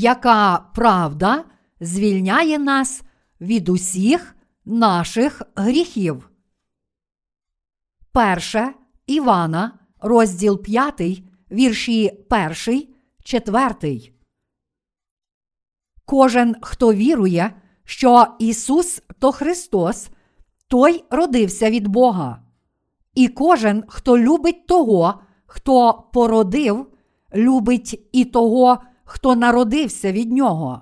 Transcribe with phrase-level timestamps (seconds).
[0.00, 1.44] яка правда
[1.80, 3.02] звільняє нас
[3.40, 6.30] від усіх наших гріхів.
[8.12, 8.72] Перше
[9.06, 12.88] Івана, розділ 5, вірші 1,
[13.24, 14.12] 4.
[16.04, 20.08] Кожен, хто вірує, що Ісус то Христос,
[20.68, 22.42] той родився від Бога.
[23.14, 26.86] І кожен, хто любить того, хто породив,
[27.34, 28.78] любить і того,
[29.12, 30.80] хто народився від нього.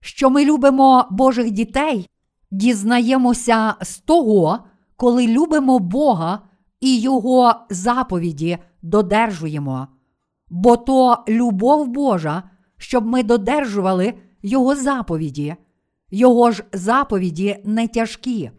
[0.00, 2.08] Що ми любимо Божих дітей,
[2.50, 4.58] дізнаємося з того,
[4.96, 6.38] коли любимо Бога
[6.80, 9.88] і Його заповіді додержуємо.
[10.48, 12.42] Бо то любов Божа,
[12.76, 15.56] щоб ми додержували Його заповіді,
[16.10, 18.50] Його ж заповіді не тяжкі.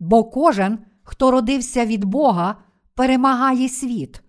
[0.00, 2.56] Бо кожен, хто родився від Бога,
[2.94, 4.22] перемагає світ.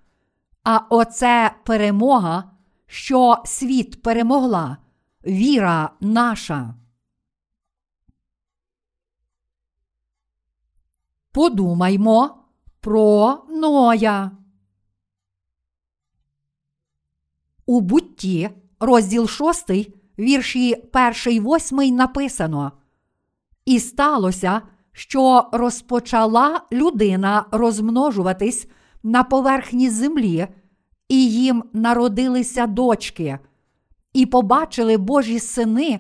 [0.64, 2.55] А оце перемога,
[2.88, 4.78] що світ перемогла,
[5.26, 6.76] віра наша.
[11.32, 12.44] Подумаймо
[12.80, 14.32] про Ноя.
[17.66, 19.72] У бутті, розділ 6,
[20.20, 20.76] вірші
[21.26, 22.72] 1 8 написано.
[23.66, 24.62] І сталося,
[24.92, 28.68] що розпочала людина розмножуватись
[29.04, 30.48] на поверхні землі,
[31.10, 33.40] і їм народилися дочки,
[34.14, 36.00] і побачили Божі сини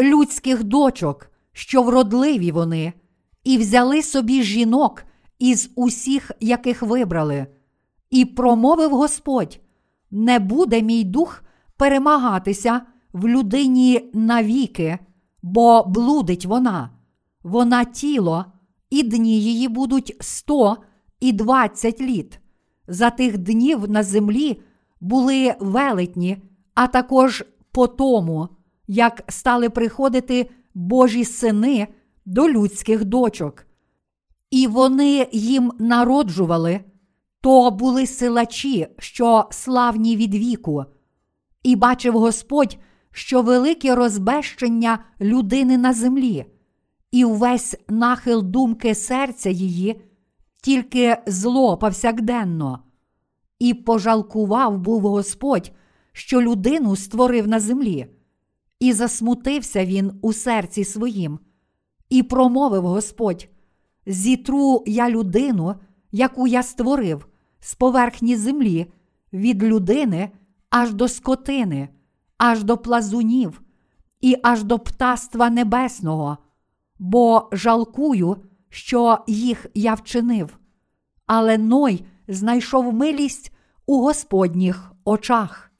[0.00, 2.92] людських дочок, що вродливі вони,
[3.44, 5.04] і взяли собі жінок
[5.38, 7.46] із усіх, яких вибрали,
[8.10, 9.60] і промовив Господь:
[10.10, 11.42] не буде мій дух
[11.76, 12.80] перемагатися
[13.12, 14.98] в людині навіки,
[15.42, 16.90] бо блудить вона,
[17.42, 18.44] вона тіло,
[18.90, 20.76] і дні її будуть сто
[21.20, 22.40] і двадцять літ.
[22.90, 24.62] За тих днів на землі
[25.00, 26.36] були велетні,
[26.74, 28.48] а також по тому,
[28.86, 31.88] як стали приходити Божі сини
[32.26, 33.66] до людських дочок.
[34.50, 36.80] І вони їм народжували,
[37.40, 40.84] то були силачі, що славні від віку,
[41.62, 42.78] і бачив Господь,
[43.12, 46.44] що велике розбещення людини на землі,
[47.10, 50.02] і увесь нахил думки серця її,
[50.60, 52.78] тільки зло повсякденно.
[53.58, 55.72] І пожалкував був Господь,
[56.12, 58.06] що людину створив на землі,
[58.80, 61.38] і засмутився він у серці своїм,
[62.08, 63.48] і промовив Господь:
[64.06, 65.74] Зітру я людину,
[66.12, 67.26] яку я створив,
[67.60, 68.86] з поверхні землі,
[69.32, 70.30] від людини
[70.70, 71.88] аж до скотини,
[72.38, 73.62] аж до плазунів,
[74.20, 76.38] і аж до птаства небесного,
[76.98, 78.36] бо жалкую,
[78.70, 80.58] що їх я вчинив.
[81.26, 83.52] Але Ной знайшов милість
[83.86, 85.70] у Господніх очах.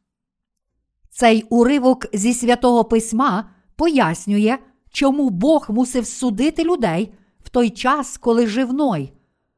[1.10, 4.58] Цей уривок зі святого письма пояснює,
[4.90, 7.14] чому Бог мусив судити людей
[7.44, 9.12] в той час, коли жив Ной.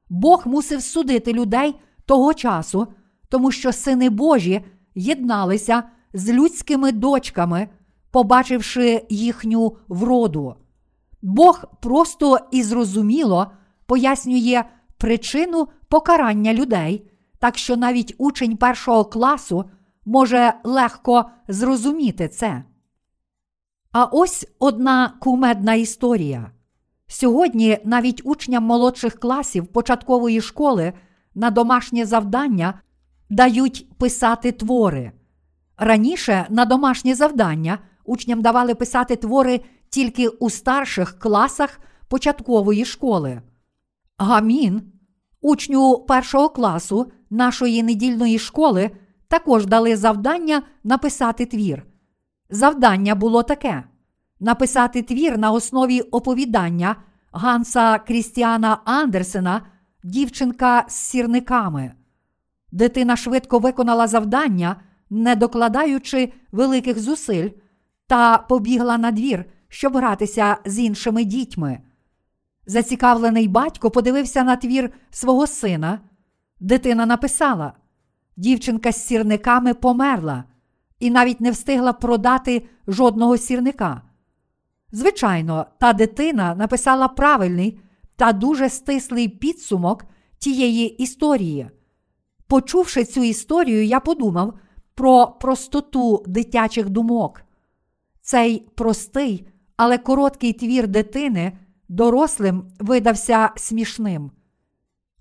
[0.08, 1.74] Бог мусив судити людей
[2.06, 2.86] того часу,
[3.28, 5.82] тому що сини Божі єдналися
[6.12, 7.68] з людськими дочками,
[8.10, 10.56] побачивши їхню вроду.
[11.22, 13.52] Бог просто і зрозуміло
[13.86, 14.64] пояснює
[14.98, 19.64] причину покарання людей, так що навіть учень першого класу
[20.04, 22.64] може легко зрозуміти це.
[23.92, 26.50] А ось одна кумедна історія.
[27.06, 30.92] Сьогодні навіть учням молодших класів початкової школи
[31.34, 32.80] на домашнє завдання
[33.30, 35.12] дають писати твори.
[35.76, 39.60] Раніше на домашнє завдання учням давали писати твори
[39.92, 43.42] тільки у старших класах початкової школи.
[44.18, 44.82] Гамін,
[45.40, 48.90] учню першого класу нашої недільної школи,
[49.28, 51.86] також дали завдання написати твір.
[52.50, 53.84] Завдання було таке:
[54.40, 56.96] написати твір на основі оповідання
[57.32, 59.66] Ганса Крістіана Андерсена,
[60.04, 61.92] дівчинка з сірниками.
[62.72, 64.76] Дитина швидко виконала завдання,
[65.10, 67.50] не докладаючи великих зусиль,
[68.06, 71.78] та побігла на двір, щоб гратися з іншими дітьми.
[72.66, 76.00] Зацікавлений батько подивився на твір свого сина.
[76.60, 77.72] Дитина написала:
[78.36, 80.44] дівчинка з сірниками померла
[80.98, 84.02] і навіть не встигла продати жодного сірника.
[84.92, 87.80] Звичайно, та дитина написала правильний
[88.16, 90.04] та дуже стислий підсумок
[90.38, 91.70] тієї історії.
[92.46, 94.54] Почувши цю історію, я подумав
[94.94, 97.42] про простоту дитячих думок.
[98.20, 99.46] Цей простий,
[99.82, 101.52] але короткий твір дитини
[101.88, 104.30] дорослим видався смішним.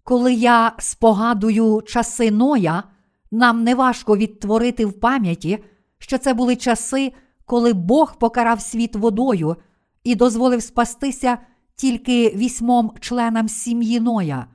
[0.03, 2.83] Коли я спогадую часи Ноя,
[3.31, 5.63] нам неважко відтворити в пам'яті,
[5.97, 7.13] що це були часи,
[7.45, 9.55] коли Бог покарав світ водою
[10.03, 11.37] і дозволив спастися
[11.75, 14.47] тільки вісьмом членам сім'ї Ноя.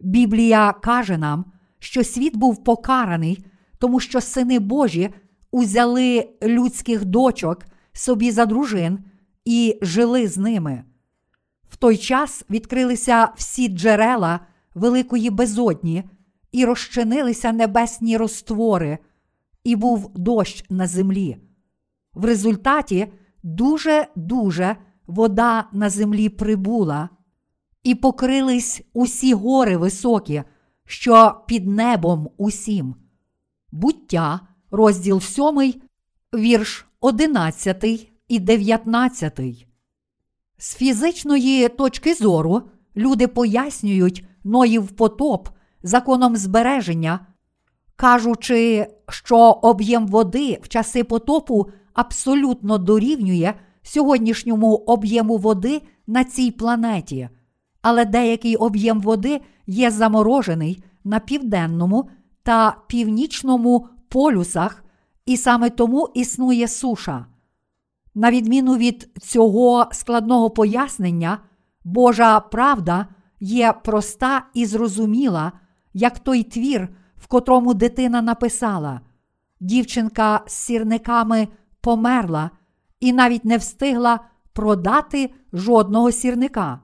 [0.00, 1.44] Біблія каже нам,
[1.78, 3.44] що світ був покараний,
[3.78, 5.14] тому що сини Божі
[5.50, 8.98] узяли людських дочок собі за дружин
[9.48, 10.84] і жили з ними.
[11.68, 14.40] В той час відкрилися всі джерела
[14.74, 16.04] великої безодні,
[16.52, 18.98] і розчинилися небесні розтвори,
[19.64, 21.36] і був дощ на землі.
[22.14, 23.12] В результаті
[23.42, 27.08] дуже-дуже вода на землі прибула,
[27.82, 30.42] і покрились усі гори високі,
[30.86, 32.94] що під небом усім.
[33.72, 34.40] Буття,
[34.70, 35.74] розділ 7,
[36.34, 39.40] вірш 11 і 19.
[40.58, 42.62] З фізичної точки зору
[42.96, 45.48] люди пояснюють Ноїв потоп
[45.82, 47.26] законом збереження,
[47.96, 57.28] кажучи, що об'єм води в часи потопу абсолютно дорівнює сьогоднішньому об'єму води на цій планеті,
[57.82, 62.10] але деякий об'єм води є заморожений на південному
[62.42, 64.84] та північному полюсах,
[65.26, 67.26] і саме тому існує суша.
[68.18, 71.38] На відміну від цього складного пояснення,
[71.84, 73.06] Божа правда
[73.40, 75.52] є проста і зрозуміла,
[75.94, 79.00] як той твір, в котрому дитина написала:
[79.60, 81.48] дівчинка з сірниками
[81.80, 82.50] померла
[83.00, 84.20] і навіть не встигла
[84.52, 86.80] продати жодного сірника.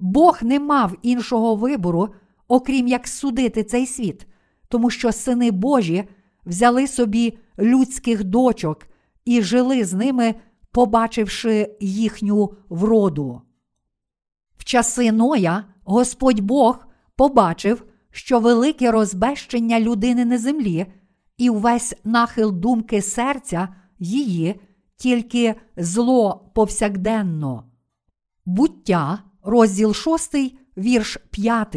[0.00, 2.08] Бог не мав іншого вибору,
[2.48, 4.26] окрім як судити цей світ,
[4.68, 6.08] тому що сини Божі
[6.46, 8.88] взяли собі людських дочок
[9.28, 10.34] і жили з ними,
[10.72, 13.42] побачивши їхню вроду.
[14.56, 16.86] В часи Ноя Господь Бог
[17.16, 20.86] побачив, що велике розбещення людини на землі
[21.38, 24.60] і увесь нахил думки серця її
[24.96, 27.64] тільки зло повсякденно.
[28.44, 30.34] Буття, розділ 6,
[30.76, 31.76] вірш 5.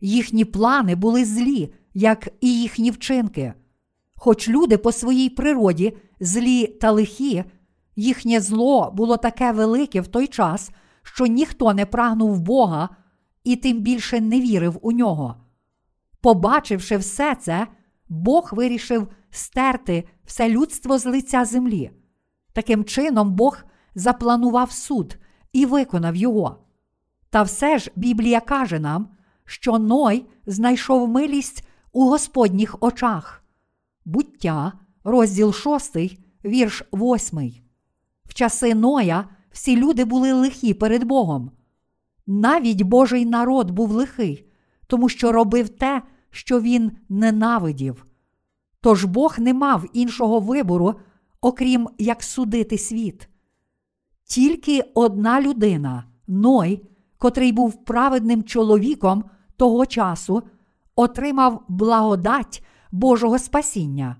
[0.00, 3.54] Їхні плани були злі, як і їхні вчинки.
[4.14, 7.44] Хоч люди по своїй природі злі та лихі,
[7.96, 10.70] їхнє зло було таке велике в той час,
[11.02, 12.88] що ніхто не прагнув Бога
[13.44, 15.36] і тим більше не вірив у нього.
[16.20, 17.66] Побачивши все це,
[18.08, 21.90] Бог вирішив стерти все людство з лиця землі.
[22.52, 23.58] Таким чином, Бог
[23.94, 25.16] запланував суд
[25.52, 26.64] і виконав його.
[27.30, 29.08] Та все ж Біблія каже нам,
[29.44, 33.44] що Ной знайшов милість у Господніх очах.
[34.04, 34.72] Буття,
[35.04, 35.96] розділ 6,
[36.44, 37.52] вірш 8.
[38.24, 41.50] В часи Ноя всі люди були лихі перед Богом.
[42.26, 44.46] Навіть Божий народ був лихий,
[44.86, 48.06] тому що робив те, що він ненавидів.
[48.80, 50.94] Тож Бог не мав іншого вибору,
[51.40, 53.28] окрім як судити світ.
[54.24, 56.86] Тільки одна людина, Ной,
[57.18, 59.24] котрий був праведним чоловіком
[59.56, 60.42] того часу,
[60.96, 64.16] отримав благодать Божого спасіння.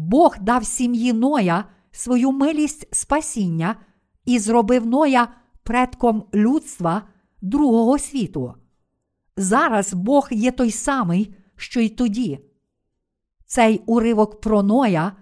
[0.00, 3.76] Бог дав сім'ї Ноя свою милість спасіння
[4.24, 5.28] і зробив Ноя
[5.62, 7.02] предком людства
[7.42, 8.54] другого світу.
[9.36, 12.38] Зараз Бог є той самий, що й тоді.
[13.46, 15.12] Цей уривок про Ноя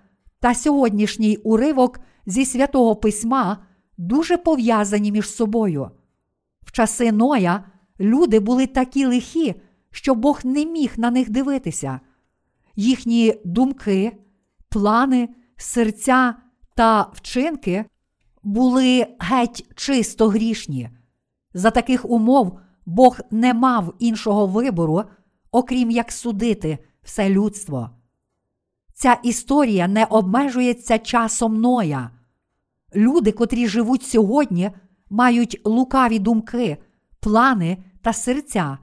[0.40, 3.66] та сьогоднішній уривок зі святого письма
[3.98, 5.90] дуже пов'язані між собою.
[6.62, 7.64] В часи Ноя
[8.00, 9.54] люди були такі лихі,
[9.90, 12.00] що Бог не міг на них дивитися.
[12.74, 14.12] Їхні думки,
[14.76, 16.34] плани, серця
[16.74, 17.84] та вчинки
[18.42, 20.90] були геть чисто грішні.
[21.54, 25.02] За таких умов Бог не мав іншого вибору,
[25.50, 27.90] окрім як судити все людство.
[28.94, 32.10] Ця історія не обмежується часом Ноя.
[32.94, 34.70] Люди, котрі живуть сьогодні,
[35.10, 36.76] мають лукаві думки,
[37.20, 38.78] плани та серця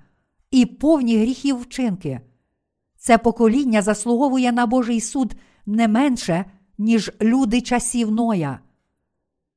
[0.52, 2.22] і повні гріхів вчинки.
[2.98, 5.36] Це покоління заслуговує на Божий суд
[5.66, 6.46] не менше,
[6.78, 8.60] ніж люди часів Ноя.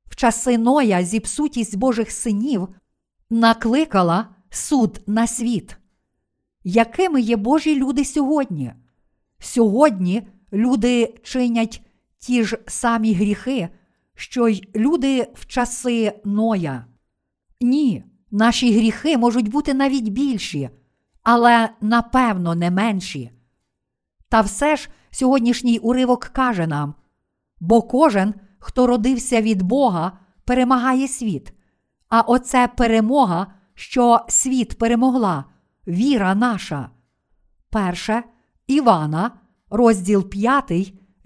[0.08, 2.68] В часи Ноя зіпсутість Божих синів
[3.30, 5.76] накликала суд на світ.
[6.64, 8.72] Якими є Божі люди сьогодні?
[9.38, 11.82] Сьогодні люди чинять
[12.18, 13.68] ті ж самі гріхи,
[14.14, 16.86] що й люди в часи Ноя.
[17.60, 20.70] Ні, наші гріхи можуть бути навіть більші,
[21.22, 23.30] але напевно не менші.
[24.28, 26.94] Та все ж сьогоднішній уривок каже нам:
[27.61, 31.52] бо кожен, хто родився від Бога, перемагає світ,
[32.08, 35.44] а оце перемога, що світ перемогла,
[35.88, 36.90] віра наша.
[37.70, 38.23] Перше
[38.66, 39.30] Івана,
[39.70, 40.73] розділ 5,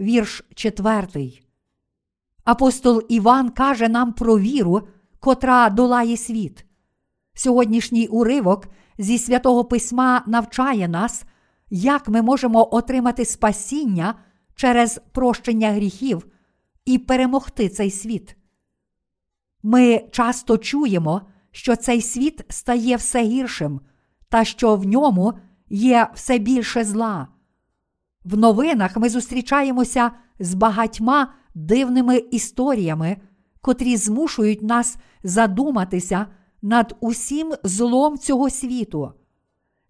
[0.01, 1.31] вірш 4.
[2.45, 4.89] Апостол Іван каже нам про віру,
[5.21, 6.65] котра долає світ.
[7.35, 8.69] Сьогоднішній уривок
[8.99, 11.25] зі святого письма навчає нас,
[11.71, 14.15] як ми можемо отримати спасіння
[14.55, 16.27] через прощення гріхів
[16.85, 18.37] і перемогти цей світ.
[19.63, 23.81] Ми часто чуємо, що цей світ стає все гіршим,
[24.29, 25.33] та що в ньому
[25.69, 27.29] є все більше зла.
[28.25, 33.17] В новинах ми зустрічаємося з багатьма дивними історіями,
[33.61, 36.27] котрі змушують нас задуматися
[36.63, 39.13] над усім злом цього світу.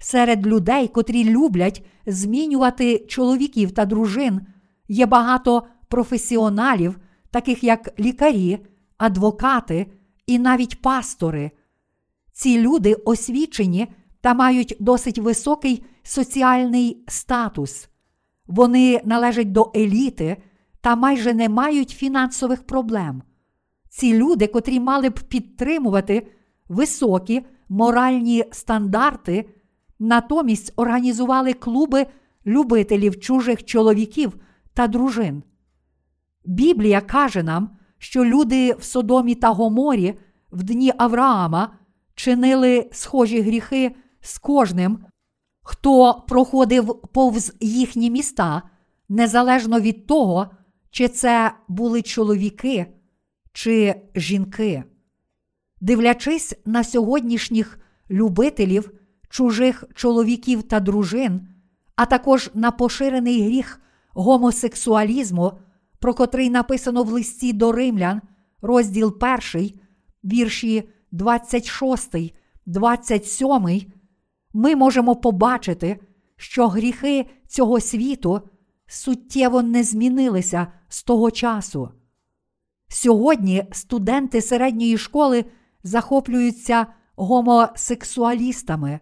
[0.03, 4.41] Серед людей, котрі люблять змінювати чоловіків та дружин,
[4.89, 6.99] є багато професіоналів,
[7.31, 8.59] таких як лікарі,
[8.99, 9.87] адвокати
[10.27, 11.51] і навіть пастори.
[12.33, 13.89] Ці люди освічені
[14.21, 17.89] та мають досить високий соціальний статус.
[18.47, 20.37] Вони належать до еліти
[20.81, 23.23] та майже не мають фінансових проблем.
[23.89, 26.27] Ці люди, котрі мали б підтримувати
[26.69, 29.49] високі моральні стандарти,
[30.01, 32.07] натомість організували клуби
[32.47, 34.37] любителів чужих чоловіків
[34.75, 35.43] та дружин.
[36.45, 40.19] Біблія каже нам, що люди в Содомі та Гоморі
[40.53, 41.73] в дні Авраама
[42.15, 44.99] чинили схожі гріхи з кожним,
[45.63, 48.63] хто проходив повз їхні міста,
[49.09, 50.51] незалежно від того,
[50.91, 52.87] чи це були чоловіки
[53.53, 54.85] чи жінки.
[55.81, 57.81] Дивлячись на сьогоднішніх
[58.11, 58.91] любителів
[59.31, 61.49] чужих чоловіків та дружин,
[61.97, 65.53] а також на поширений гріх гомосексуалізму,
[65.99, 68.21] про котрий написано в листі до римлян,
[68.63, 69.17] розділ
[69.55, 69.71] 1,
[70.25, 72.17] вірші 26,
[72.67, 73.93] 27,
[74.53, 76.01] ми можемо побачити,
[76.37, 78.41] що гріхи цього світу
[78.87, 81.91] суттєво не змінилися з того часу.
[82.89, 85.45] Сьогодні студенти середньої школи
[85.83, 89.01] захоплюються гомосексуалістами.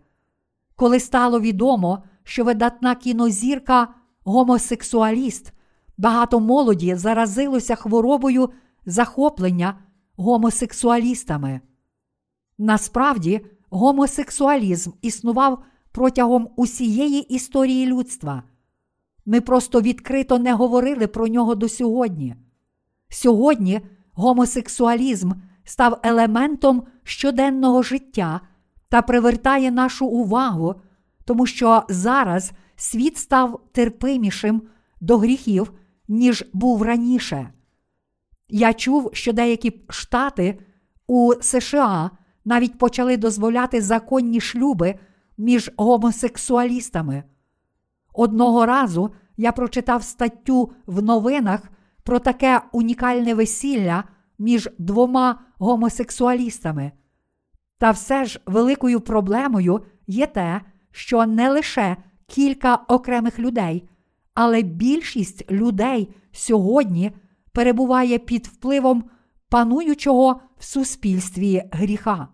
[0.79, 3.89] Коли стало відомо, що видатна кінозірка
[4.25, 5.53] гомосексуаліст,
[5.97, 8.51] багато молоді заразилося хворобою
[8.87, 9.79] захоплення
[10.17, 11.61] гомосексуалістами.
[12.59, 18.43] Насправді, гомосексуалізм існував протягом усієї історії людства.
[19.27, 22.37] Ми просто відкрито не говорили про нього до сьогодні.
[23.09, 23.81] Сьогодні
[24.13, 25.33] гомосексуалізм
[25.65, 28.41] став елементом щоденного життя
[28.89, 30.75] та привертає нашу увагу,
[31.25, 34.63] тому що зараз світ став терпимішим
[35.01, 35.73] до гріхів,
[36.09, 37.53] ніж був раніше.
[38.49, 40.59] Я чув, що деякі штати
[41.07, 42.11] у США
[42.45, 44.95] навіть почали дозволяти законні шлюби
[45.39, 47.25] між гомосексуалістами.
[48.15, 51.63] Одного разу я прочитав статтю в новинах
[52.03, 54.05] про таке унікальне весілля
[54.39, 56.93] між двома гомосексуалістами.
[57.79, 63.89] Та все ж великою проблемою є те, що не лише кілька окремих людей,
[64.35, 67.13] але більшість людей сьогодні
[67.53, 69.11] перебуває під впливом
[69.49, 72.29] пануючого в суспільстві гріха.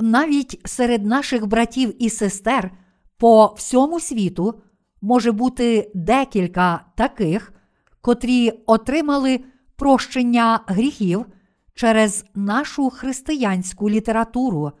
[0.00, 2.70] Навіть серед наших братів і сестер
[3.18, 4.62] по всьому світу
[5.00, 7.52] може бути декілька таких,
[8.00, 9.40] котрі отримали
[9.76, 11.26] прощення гріхів
[11.74, 14.72] через нашу християнську літературу,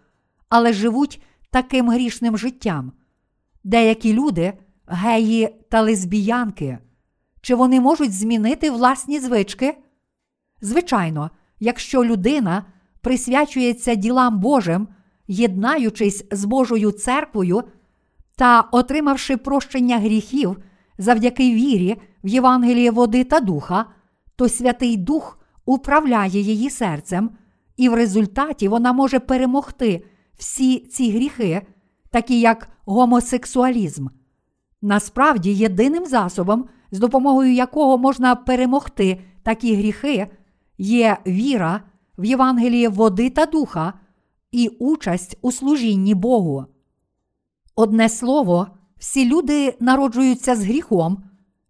[0.48, 2.92] але живуть таким грішним життям.
[3.64, 4.52] Деякі люди
[4.86, 6.78] геї та лесбіянки.
[7.40, 9.78] Чи вони можуть змінити власні звички?
[10.60, 11.30] Звичайно,
[11.60, 12.64] якщо людина
[13.00, 14.88] присвячується ділам Божим,
[15.28, 17.64] єднаючись з Божою церквою
[18.36, 20.56] та отримавши прощення гріхів
[20.98, 23.86] завдяки вірі в Євангеліє води та духа,
[24.36, 25.39] то Святий Дух
[25.72, 27.30] управляє її серцем,
[27.76, 30.04] і в результаті вона може перемогти
[30.38, 31.62] всі ці гріхи,
[32.10, 34.06] такі як гомосексуалізм.
[34.82, 40.26] Насправді, єдиним засобом, з допомогою якого можна перемогти такі гріхи,
[40.78, 41.82] є віра
[42.18, 43.92] в Євангеліє води та духа
[44.52, 46.64] і участь у служінні Богу.
[47.76, 48.66] Одне слово,
[48.98, 51.22] всі люди народжуються з гріхом,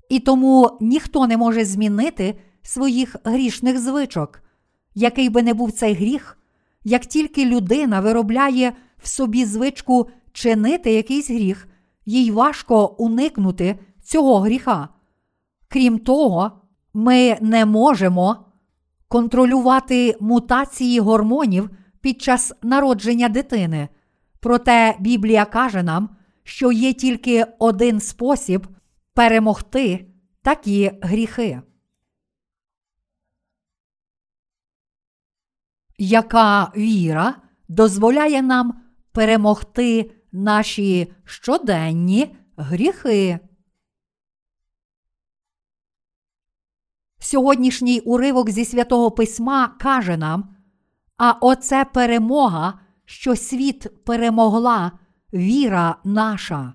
[0.09, 2.39] і тому ніхто не може змінити
[2.71, 4.43] своїх грішних звичок.
[4.95, 6.39] Який би не був цей гріх,
[6.85, 11.69] як тільки людина виробляє в собі звичку чинити якийсь гріх,
[12.07, 14.89] їй важко уникнути цього гріха.
[15.69, 16.53] Крім того,
[16.95, 18.37] ми не можемо
[19.09, 23.89] контролювати мутації гормонів під час народження дитини.
[24.41, 26.09] Проте Біблія каже нам,
[26.45, 28.67] що є тільки один спосіб
[29.15, 30.07] перемогти
[30.43, 31.61] такі гріхи.
[36.03, 37.35] Яка віра
[37.69, 38.81] дозволяє нам
[39.13, 43.39] перемогти наші щоденні гріхи.
[47.19, 50.57] Сьогоднішній уривок зі святого письма каже нам:
[51.17, 54.93] а оце перемога, що світ перемогла,
[55.33, 56.75] віра наша.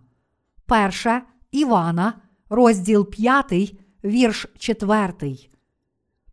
[0.65, 2.13] Перше Івана,
[2.49, 5.13] розділ 5, вірш 4.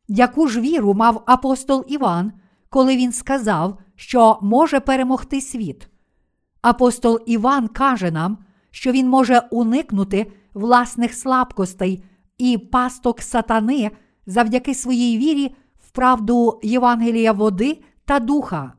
[0.09, 2.33] Яку ж віру мав апостол Іван,
[2.73, 5.89] коли він сказав, що може перемогти світ?
[6.63, 8.39] Апостол Іван каже нам,
[8.71, 12.05] що він може уникнути власних слабкостей
[12.39, 13.91] і пасток сатани
[14.27, 18.73] завдяки своїй вірі в правду Євангелія води та духа.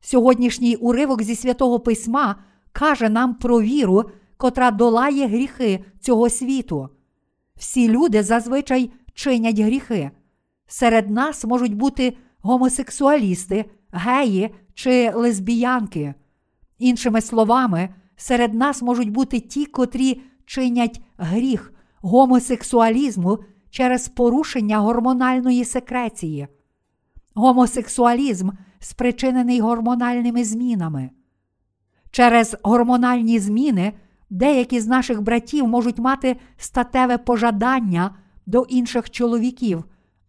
[0.00, 2.36] Сьогоднішній уривок зі святого письма
[2.72, 4.04] каже нам про віру,
[4.36, 6.88] котра долає гріхи цього світу.
[7.56, 10.10] Всі люди зазвичай чинять гріхи.
[10.66, 16.14] Серед нас можуть бути гомосексуалісти, геї чи лесбіянки.
[16.78, 23.38] Іншими словами, серед нас можуть бути ті, котрі чинять гріх гомосексуалізму
[23.70, 26.48] через порушення гормональної секреції.
[27.34, 31.10] Гомосексуалізм спричинений гормональними змінами.
[32.10, 33.92] Через гормональні зміни
[34.30, 38.10] деякі з наших братів можуть мати статеве пожадання
[38.46, 39.84] до інших чоловіків,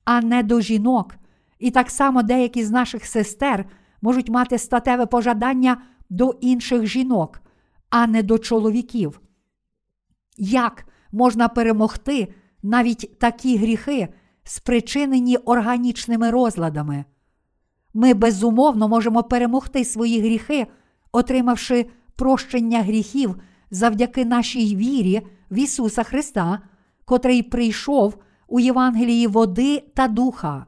[0.06, 1.16] а не до жінок.
[1.60, 3.66] І так само деякі з наших сестер
[4.02, 7.42] можуть мати статеве пожадання до інших жінок,
[7.90, 9.22] а не до чоловіків.
[10.38, 12.34] Як можна перемогти
[12.64, 14.08] навіть такі гріхи,
[14.44, 17.06] спричинені органічними розладами?
[17.94, 20.68] Ми безумовно можемо перемогти свої гріхи,
[21.12, 23.36] отримавши прощення гріхів
[23.72, 26.60] завдяки нашій вірі в Ісуса Христа,
[27.06, 28.18] котрий прийшов
[28.48, 30.66] у Євангелії води та духа.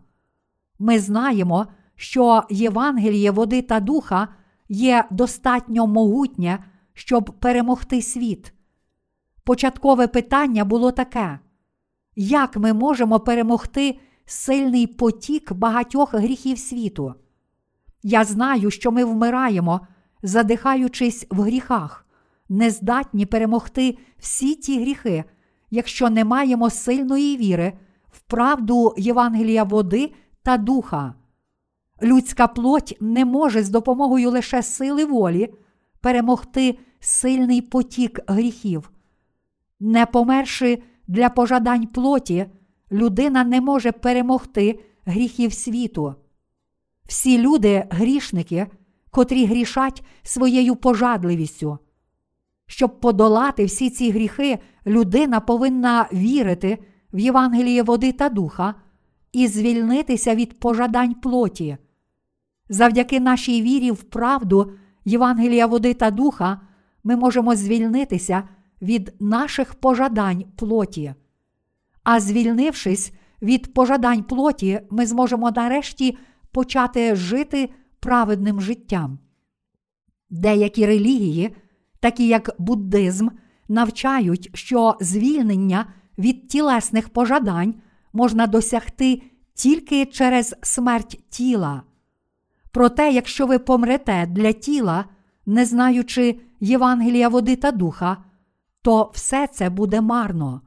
[0.80, 4.28] Ми знаємо, що Євангеліє води та духа
[4.70, 6.64] є достатньо могутнє,
[6.94, 8.54] щоб перемогти світ.
[9.44, 11.40] Початкове питання було таке:
[12.16, 17.14] як ми можемо перемогти сильний потік багатьох гріхів світу?
[18.04, 19.82] Я знаю, що ми вмираємо,
[20.24, 22.06] задихаючись в гріхах,
[22.50, 25.24] не здатні перемогти всі ті гріхи,
[25.72, 27.74] якщо не маємо сильної віри
[28.12, 30.14] в правду Євангелія води
[30.44, 31.14] та духа.
[32.02, 35.54] Людська плоть не може з допомогою лише сили волі
[36.02, 38.92] перемогти сильний потік гріхів.
[39.80, 42.46] Не померши для пожадань плоті,
[42.92, 46.16] людина не може перемогти гріхів світу.
[47.06, 48.68] Всі люди грішники,
[49.12, 51.78] котрі грішать своєю пожадливістю.
[52.68, 56.78] Щоб подолати всі ці гріхи, людина повинна вірити
[57.14, 58.76] в Євангеліє води та духа
[59.32, 61.78] і звільнитися від пожадань плоті.
[62.70, 64.72] Завдяки нашій вірі в правду
[65.06, 66.62] Євангелія води та духа
[67.04, 68.44] ми можемо звільнитися
[68.82, 71.14] від наших пожадань плоті.
[72.04, 76.18] А звільнившись від пожадань плоті, ми зможемо нарешті
[76.52, 79.20] почати жити праведним життям.
[80.30, 81.56] Деякі релігії,
[82.00, 83.28] такі як буддизм,
[83.68, 85.86] навчають, що звільнення
[86.18, 87.76] від тілесних пожадань
[88.14, 89.22] можна досягти
[89.54, 91.84] тільки через смерть тіла.
[92.72, 95.06] Проте, якщо ви помрете для тіла,
[95.46, 98.18] не знаючи Євангелія води та духа,
[98.82, 100.62] то все це буде марно.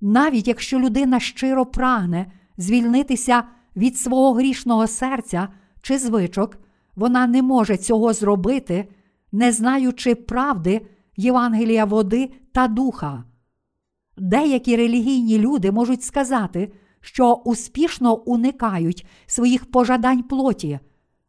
[0.00, 3.44] Навіть якщо людина щиро прагне звільнитися
[3.76, 5.48] від свого грішного серця
[5.82, 6.58] чи звичок,
[6.96, 8.88] вона не може цього зробити,
[9.32, 13.24] не знаючи правди Євангелія води та духа.
[14.16, 20.78] Деякі релігійні люди можуть сказати, що успішно уникають своїх пожадань плоті,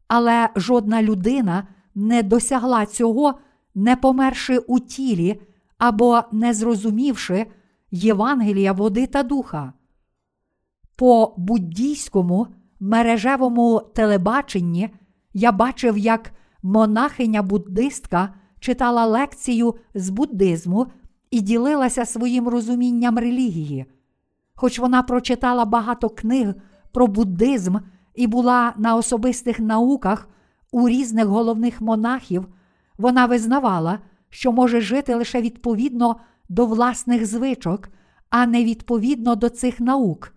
[0.08, 3.39] але жодна людина не досягла цього,
[3.76, 5.41] не померши у тілі
[5.78, 7.45] або не зрозумівши
[7.91, 9.73] Євангелія води та духа.
[10.95, 12.47] По буддійському
[12.80, 14.89] мережевому телебаченні
[15.34, 16.32] я бачив, як
[16.63, 20.88] монахиня буддистка читала лекцію з буддизму
[21.32, 23.86] і ділилася своїм розумінням релігії.
[24.56, 26.54] Хоч вона прочитала багато книг
[26.92, 27.78] про буддизм
[28.16, 30.30] і була на особистих науках
[30.72, 32.48] у різних головних монахів,
[32.98, 36.16] вона визнавала, що може жити лише відповідно
[36.50, 37.90] до власних звичок,
[38.30, 40.34] а не відповідно до цих наук,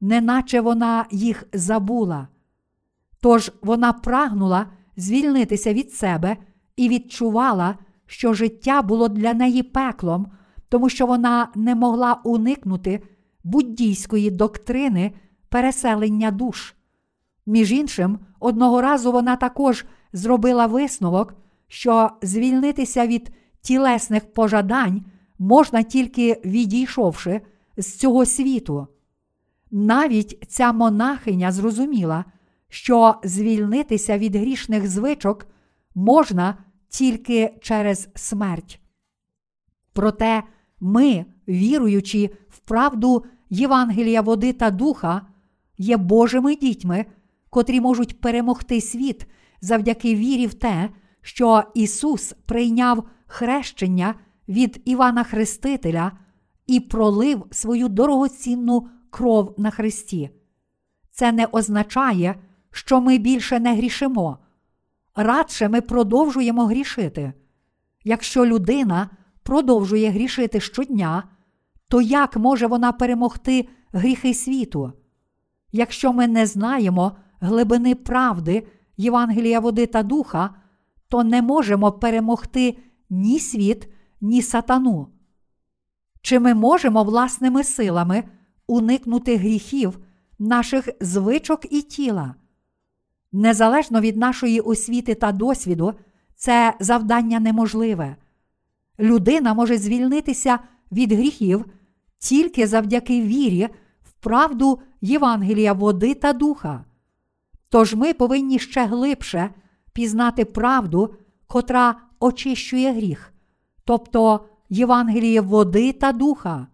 [0.00, 2.28] неначе вона їх забула.
[3.20, 6.36] Тож вона прагнула звільнитися від себе
[6.76, 7.78] і відчувала,
[8.12, 10.26] що життя було для неї пеклом,
[10.68, 13.02] тому що вона не могла уникнути
[13.44, 15.12] буддійської доктрини
[15.48, 16.74] переселення душ.
[17.46, 21.34] Між іншим, одного разу вона також зробила висновок,
[21.68, 25.04] що звільнитися від тілесних пожадань
[25.38, 27.40] можна тільки відійшовши
[27.76, 28.86] з цього світу.
[29.70, 32.24] Навіть ця монахиня зрозуміла,
[32.68, 35.46] що звільнитися від грішних звичок
[35.94, 36.56] можна
[36.92, 38.80] тільки через смерть.
[39.92, 40.42] Проте
[40.80, 45.26] ми, віруючи в правду Євангелія води та духа,
[45.78, 47.06] є Божими дітьми,
[47.50, 49.26] котрі можуть перемогти світ
[49.60, 50.90] завдяки вірі в те,
[51.22, 54.14] що Ісус прийняв хрещення
[54.48, 56.12] від Івана Хрестителя
[56.66, 60.30] і пролив свою дорогоцінну кров на Христі.
[61.10, 62.34] Це не означає,
[62.70, 64.38] що ми більше не грішимо.
[65.16, 67.32] Радше ми продовжуємо грішити.
[68.04, 69.10] Якщо людина
[69.42, 71.24] продовжує грішити щодня,
[71.88, 74.92] то як може вона перемогти гріхи світу?
[75.72, 80.54] Якщо ми не знаємо глибини правди Євангелія води та духа,
[81.08, 82.78] то не можемо перемогти
[83.10, 85.08] ні світ, ні сатану.
[86.22, 88.24] Чи ми можемо власними силами
[88.66, 89.98] уникнути гріхів
[90.38, 92.34] наших звичок і тіла?
[93.32, 95.94] Незалежно від нашої освіти та досвіду,
[96.34, 98.16] це завдання неможливе.
[99.00, 100.58] Людина може звільнитися
[100.92, 101.64] від гріхів
[102.18, 103.68] тільки завдяки вірі
[104.02, 106.84] в правду Євангелія води та духа.
[107.68, 109.50] Тож ми повинні ще глибше
[109.92, 111.14] пізнати правду,
[111.46, 113.32] котра очищує гріх,
[113.84, 116.66] тобто Євангеліє води та духа.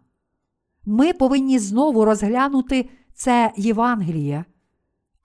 [0.86, 4.44] Ми повинні знову розглянути це Євангеліє,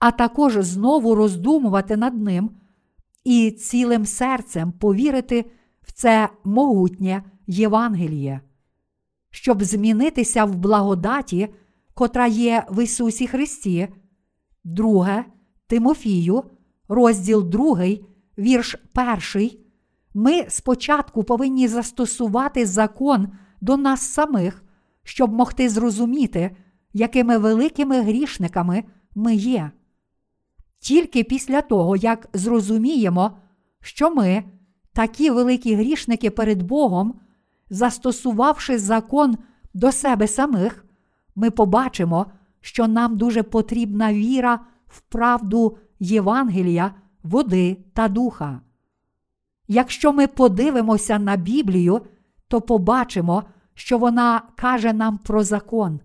[0.04, 2.50] а також знову роздумувати над ним
[3.24, 5.44] і цілим серцем повірити
[5.82, 8.40] в це могутнє Євангеліє,
[9.30, 11.48] щоб змінитися в благодаті,
[11.94, 13.88] котра є в Ісусі Христі.
[14.64, 15.24] Друге
[15.66, 16.42] Тимофію,
[16.88, 17.84] розділ 2,
[18.38, 18.76] вірш
[19.34, 19.50] 1,
[20.14, 23.28] ми спочатку повинні застосувати закон
[23.60, 24.64] до нас самих,
[25.02, 26.56] щоб могти зрозуміти,
[26.92, 29.70] якими великими грішниками ми є.
[30.84, 33.36] Тільки після того, як зрозуміємо,
[33.80, 34.44] що ми,
[34.92, 37.20] такі великі грішники перед Богом,
[37.70, 39.36] застосувавши закон
[39.74, 40.84] до себе самих,
[41.34, 42.26] ми побачимо,
[42.60, 48.60] що нам дуже потрібна віра в правду Євангелія, води та духа.
[49.68, 52.00] Якщо ми подивимося на Біблію,
[52.48, 53.44] то побачимо,
[53.74, 56.00] що вона каже нам про закон.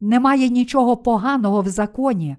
[0.00, 2.36] Немає нічого поганого в законі.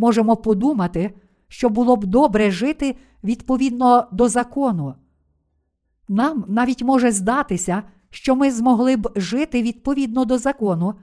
[0.00, 1.14] Можемо подумати,
[1.48, 4.94] що було б добре жити відповідно до закону.
[6.08, 10.94] Нам навіть може здатися, що ми змогли б жити відповідно до закону,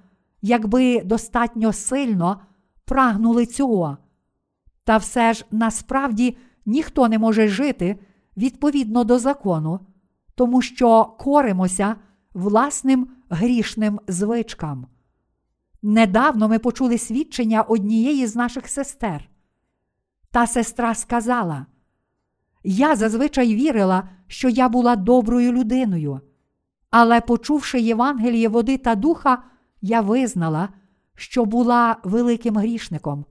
[0.42, 2.42] якби достатньо сильно
[2.86, 3.98] прагнули цього.
[4.84, 8.00] Та все ж насправді ніхто не може жити
[8.38, 9.80] відповідно до закону,
[10.36, 11.96] тому що коримося
[12.34, 14.88] власним грішним звичкам.
[15.82, 19.30] Недавно ми почули свідчення однієї з наших сестер.
[20.32, 21.66] Та сестра сказала:
[22.64, 26.22] Я зазвичай вірила, що я була доброю людиною,
[26.90, 29.44] але, почувши Євангеліє води та духа,
[29.82, 30.70] я визнала,
[31.16, 33.26] що була великим грішником.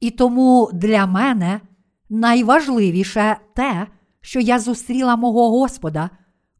[0.00, 1.60] І тому для мене
[2.10, 3.86] найважливіше те,
[4.20, 6.10] що я зустріла мого Господа,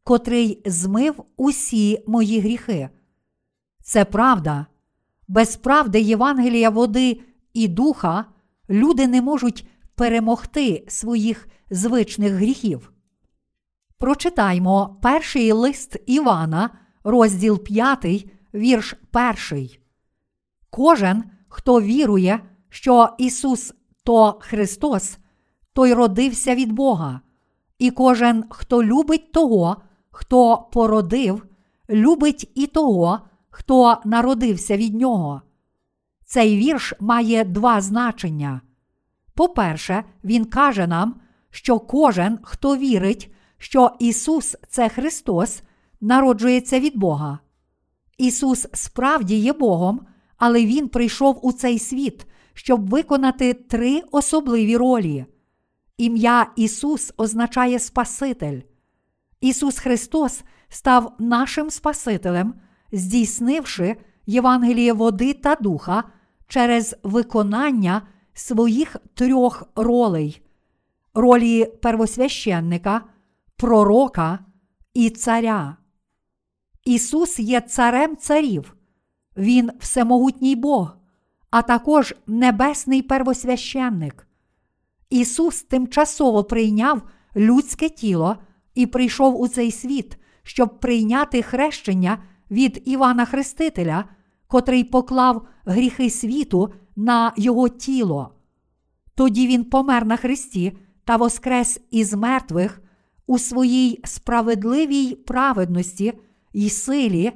[0.03, 2.89] котрий змив усі мої гріхи.
[3.83, 4.65] Це правда.
[5.31, 7.21] Без правди Євангелія води
[7.53, 8.25] і духа
[8.69, 12.91] люди не можуть перемогти своїх звичних гріхів.
[13.97, 16.69] Прочитаймо перший лист Івана,
[17.03, 18.95] розділ 5, вірш
[19.51, 19.69] 1.
[20.69, 22.39] Кожен, хто вірує,
[22.69, 25.17] що Ісус то Христос,
[25.73, 27.21] той родився від Бога,
[27.79, 31.45] і кожен, хто любить того, хто породив,
[31.89, 33.19] любить і того,
[33.51, 35.41] хто народився від нього.
[36.25, 38.61] Цей вірш має два значення.
[39.33, 45.61] По-перше, він каже нам, що кожен, хто вірить, що Ісус це Христос,
[46.01, 47.39] народжується від Бога.
[48.17, 55.25] Ісус справді є Богом, але Він прийшов у цей світ, щоб виконати три особливі ролі.
[55.97, 58.61] Ім'я Ісус означає Спаситель.
[59.41, 62.53] Ісус Христос став нашим Спасителем,
[62.91, 66.03] здійснивши Євангеліє води та духа
[66.47, 68.01] через виконання
[68.33, 70.41] своїх трьох ролей
[71.13, 73.01] ролі первосвященника,
[73.57, 74.39] пророка
[74.93, 75.77] і царя.
[76.85, 78.75] Ісус є царем царів,
[79.37, 80.97] Він всемогутній Бог,
[81.49, 84.27] а також небесний первосвященник.
[85.09, 87.01] Ісус тимчасово прийняв
[87.35, 88.37] людське тіло
[88.75, 94.05] і прийшов у цей світ, щоб прийняти хрещення від Івана Хрестителя,
[94.47, 98.33] котрий поклав гріхи світу на його тіло.
[99.15, 102.81] Тоді він помер на Христі та воскрес із мертвих
[103.27, 106.13] у своїй справедливій праведності
[106.53, 107.31] і силі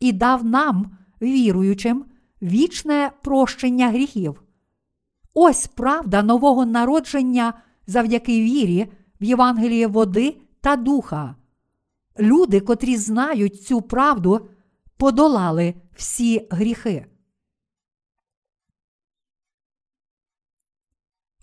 [0.00, 2.04] і дав нам, віруючим,
[2.42, 4.42] вічне прощення гріхів.
[5.34, 7.54] Ось правда нового народження
[7.86, 8.86] завдяки вірі
[9.20, 11.34] в Євангеліє води та духа.
[12.18, 14.48] Люди, котрі знають цю правду,
[14.96, 17.06] подолали всі гріхи.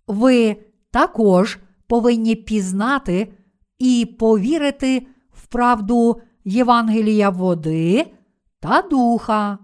[0.07, 0.55] Ви
[0.91, 3.33] також повинні пізнати
[3.77, 8.13] і повірити в правду Євангелія води
[8.59, 9.57] та духа.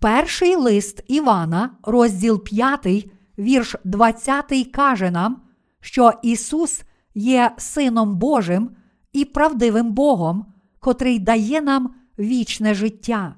[0.00, 5.42] Перший лист Івана, розділ 5, вірш 20, каже нам,
[5.80, 6.82] що Ісус
[7.14, 8.70] є Сином Божим
[9.12, 10.46] і правдивим Богом,
[10.80, 13.34] котрий дає нам вічне життя.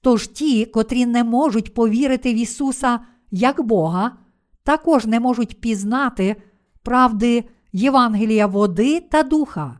[0.00, 4.16] Тож ті, котрі не можуть повірити в Ісуса як Бога,
[4.62, 6.36] також не можуть пізнати
[6.82, 9.78] правди Євангелія води та духа.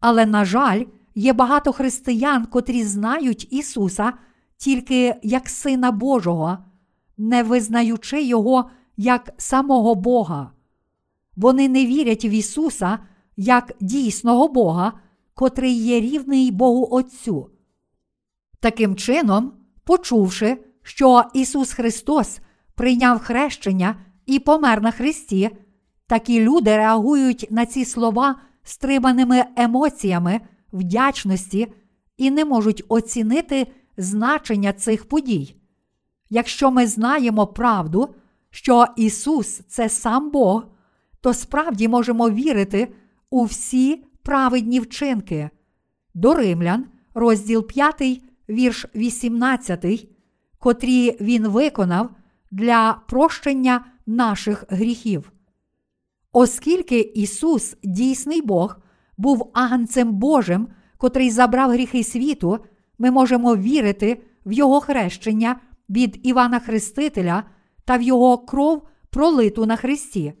[0.00, 0.84] Але, на жаль,
[1.14, 4.12] є багато християн, котрі знають Ісуса
[4.56, 6.58] тільки як Сина Божого,
[7.18, 10.50] не визнаючи Його як самого Бога.
[11.40, 12.98] Вони не вірять в Ісуса
[13.36, 14.92] як дійсного Бога,
[15.34, 17.50] котрий є рівний Богу Отцю.
[18.60, 19.52] Таким чином,
[19.84, 22.40] почувши, що Ісус Христос
[22.74, 25.50] прийняв хрещення і помер на Христі,
[26.06, 30.40] такі люди реагують на ці слова стриманими емоціями
[30.72, 31.72] вдячності
[32.16, 35.56] і не можуть оцінити значення цих подій.
[36.30, 38.14] Якщо ми знаємо правду,
[38.50, 40.66] що Ісус це сам Бог,
[41.20, 42.88] то справді можемо вірити
[43.30, 45.50] у всі праведні вчинки.
[46.14, 50.08] До Римлян, розділ 5, вірш 18,
[50.58, 52.10] котрі він виконав
[52.50, 55.32] для прощення наших гріхів.
[56.32, 58.76] Оскільки Ісус, дійсний Бог,
[59.16, 62.58] був агнцем Божим, котрий забрав гріхи світу,
[62.98, 67.44] ми можемо вірити в Його хрещення від Івана Хрестителя
[67.84, 70.32] та в Його кров пролиту на Христі.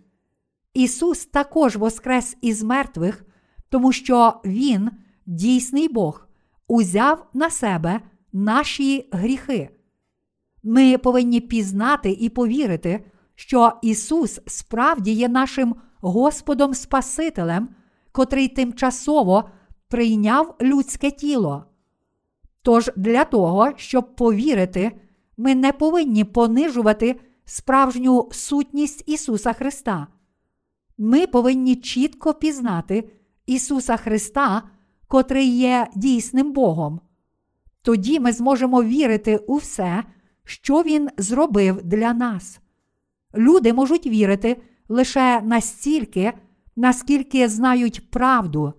[0.74, 3.24] Ісус також воскрес із мертвих,
[3.68, 4.90] тому що Він,
[5.26, 6.28] дійсний Бог,
[6.68, 8.00] узяв на себе
[8.32, 9.70] наші гріхи.
[10.62, 13.04] Ми повинні пізнати і повірити,
[13.34, 17.68] що Ісус справді є нашим Господом Спасителем,
[18.12, 19.50] котрий тимчасово
[19.88, 21.64] прийняв людське тіло.
[22.62, 24.92] Тож для того, щоб повірити,
[25.36, 30.06] ми не повинні понижувати справжню сутність Ісуса Христа.
[31.02, 33.10] Ми повинні чітко пізнати
[33.46, 34.62] Ісуса Христа,
[35.08, 37.00] котрий є дійсним Богом.
[37.82, 40.04] Тоді ми зможемо вірити у все,
[40.44, 42.60] що Він зробив для нас.
[43.34, 46.32] Люди можуть вірити лише настільки,
[46.76, 48.72] наскільки знають правду.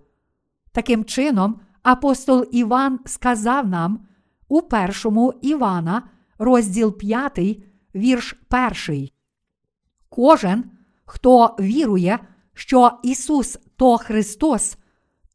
[0.72, 4.06] Таким чином, апостол Іван сказав нам
[4.48, 6.02] у першому Івана,
[6.38, 7.38] розділ 5,
[7.94, 8.36] вірш
[8.88, 9.08] 1.
[10.08, 10.64] Кожен,
[11.12, 12.18] хто вірує,
[12.54, 14.76] що Ісус то Христос,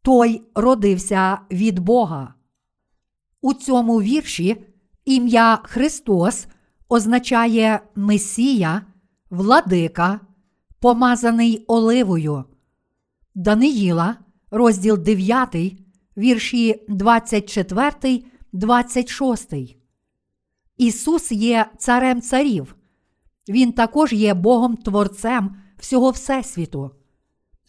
[0.02, 2.34] той родився від Бога.
[3.42, 4.66] У цьому вірші
[5.06, 6.48] ім'я Христос
[6.90, 8.82] означає Месія,
[9.30, 10.20] владика,
[10.80, 12.44] помазаний оливою.
[13.36, 14.16] Даниїла,
[14.52, 15.56] розділ 9,
[16.18, 19.54] вірші 24, 26.
[20.78, 22.76] Ісус є царем царів.
[23.50, 26.92] Він також є Богом Творцем всього Всесвіту.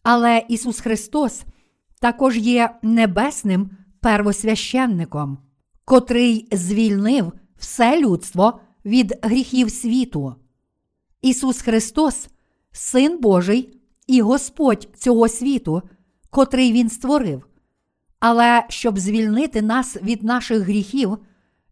[0.03, 1.43] Але Ісус Христос
[2.01, 5.39] також є небесним первосвященником,
[5.85, 10.35] котрий звільнив все людство від гріхів світу.
[11.23, 12.29] Ісус Христос,
[12.73, 15.83] Син Божий і Господь цього світу,
[16.31, 17.47] котрий Він створив.
[18.21, 21.19] Але щоб звільнити нас від наших гріхів,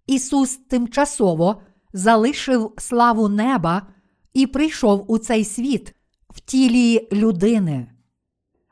[0.06, 3.86] Ісус тимчасово залишив славу неба
[4.34, 5.94] і прийшов у цей світ
[6.36, 7.86] в тілі людини.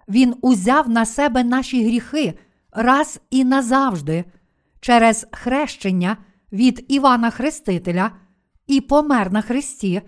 [0.09, 2.35] Він узяв на себе наші гріхи
[2.73, 4.25] раз і назавжди
[4.81, 6.17] через хрещення
[6.53, 8.11] від Івана Хрестителя
[8.67, 10.03] і помер на Христі,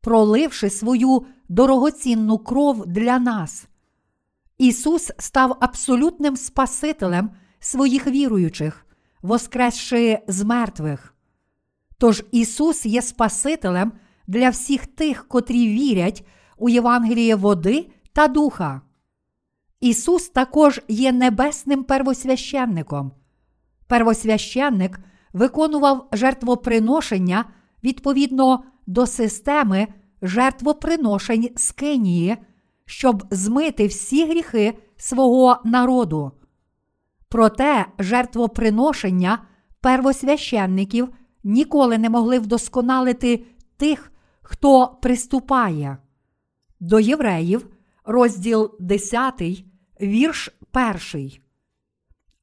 [0.00, 3.66] проливши свою дорогоцінну кров для нас.
[4.58, 8.86] Ісус став абсолютним Спасителем своїх віруючих,
[9.22, 11.14] воскресши з мертвих.
[11.98, 13.92] Тож Ісус є Спасителем
[14.26, 16.24] для всіх тих, котрі вірять
[16.58, 18.80] у Євангеліє води та духа.
[19.80, 23.12] Ісус також є небесним первосвященником.
[23.86, 25.00] Первосвященник
[25.32, 27.44] виконував жертвоприношення
[27.84, 29.88] відповідно до системи
[30.22, 32.36] жертвоприношень з Кенії,
[32.84, 36.32] щоб змити всі гріхи свого народу.
[37.28, 39.38] Проте жертвоприношення
[39.80, 41.08] первосвященників
[41.44, 43.44] ніколи не могли вдосконалити
[43.76, 45.98] тих, хто приступає.
[46.80, 47.66] До євреїв,
[48.04, 49.42] розділ 10,
[50.00, 50.50] вірш
[51.12, 51.30] 1.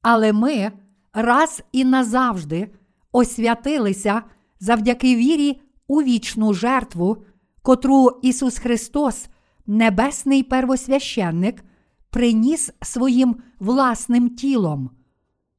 [0.02, 0.72] Але ми
[1.12, 2.68] раз і назавжди
[3.12, 4.22] освятилися
[4.60, 7.24] завдяки вірі у вічну жертву,
[7.62, 9.26] котру Ісус Христос,
[9.66, 11.64] небесний первосвященник,
[12.10, 14.90] приніс своїм власним тілом.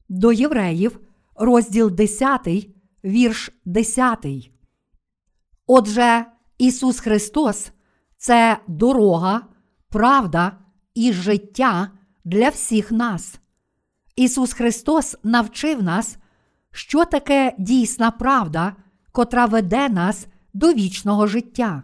[0.10, 1.00] До євреїв,
[1.36, 2.48] розділ 10,
[3.06, 4.26] вірш 10.
[5.68, 6.26] Отже,
[6.58, 7.72] Ісус Христос
[8.28, 9.42] це дорога,
[9.90, 10.52] правда
[10.96, 11.92] і життя
[12.26, 13.40] для всіх нас.
[14.16, 16.18] Ісус Христос навчив нас,
[16.72, 18.76] що таке дійсна правда,
[19.12, 21.84] котра веде нас до вічного життя.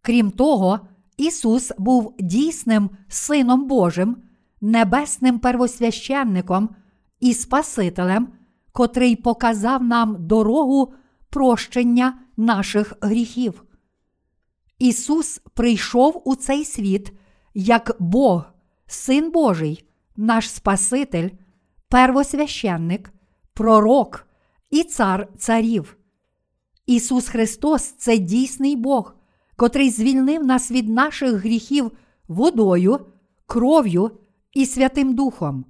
[0.00, 0.80] Крім того,
[1.16, 4.16] Ісус був дійсним Сином Божим,
[4.60, 6.68] небесним первосвященником
[7.20, 8.28] і Спасителем,
[8.72, 10.94] котрий показав нам дорогу
[11.30, 13.64] прощення наших гріхів.
[14.82, 17.12] Ісус прийшов у цей світ
[17.54, 18.44] як Бог,
[18.86, 19.84] Син Божий,
[20.16, 21.28] наш Спаситель,
[21.88, 23.12] первосвященник,
[23.54, 24.26] пророк
[24.70, 25.96] і цар царів.
[26.86, 29.14] Ісус Христос це дійсний Бог,
[29.56, 31.92] котрий звільнив нас від наших гріхів
[32.28, 33.06] водою,
[33.46, 34.10] кров'ю
[34.52, 35.64] і Святим Духом.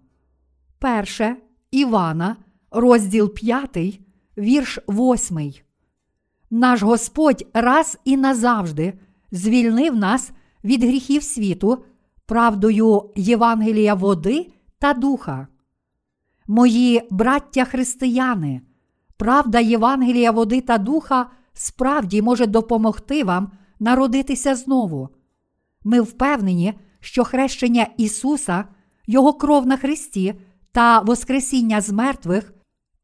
[0.79, 1.37] Перше
[1.71, 2.37] Івана,
[2.71, 4.01] розділ 5,
[4.39, 5.53] вірш 8.
[6.55, 8.93] Наш Господь раз і назавжди
[9.31, 10.33] звільнив нас
[10.65, 11.85] від гріхів світу,
[12.27, 15.47] правдою Євангелія води та духа.
[16.47, 18.61] Мої браття християни,
[19.17, 25.09] правда Євангелія води та духа справді може допомогти вам народитися знову.
[25.85, 28.65] Ми впевнені, що хрещення Ісуса,
[29.07, 30.35] Його кров на Христі
[30.73, 32.55] та Воскресіння з мертвих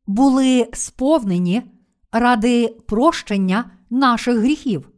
[0.06, 1.62] були сповнені
[2.12, 4.90] ради прощення наших гріхів.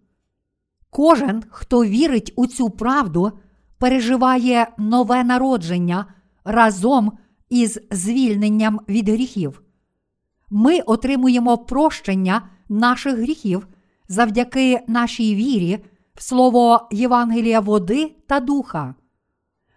[0.91, 3.33] Кожен, хто вірить у цю правду,
[3.79, 6.07] переживає нове народження
[6.45, 7.13] разом
[7.49, 9.63] із звільненням від гріхів.
[10.51, 13.67] Ми отримуємо прощення наших гріхів
[14.09, 15.79] завдяки нашій вірі
[16.15, 18.95] в слово Євангелія води та духа.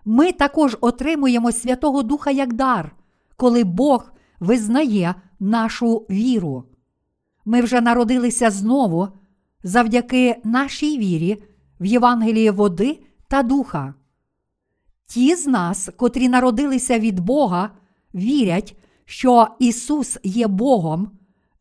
[0.06, 2.96] Ми також отримуємо Святого Духа як дар,
[3.36, 6.64] коли Бог визнає нашу віру.
[7.46, 9.08] Ми вже народилися знову
[9.64, 11.44] завдяки нашій вірі
[11.80, 13.94] в Євангеліє води та духа.
[15.06, 17.70] Ті з нас, котрі народилися від Бога,
[18.16, 21.12] вірять, що Ісус є Богом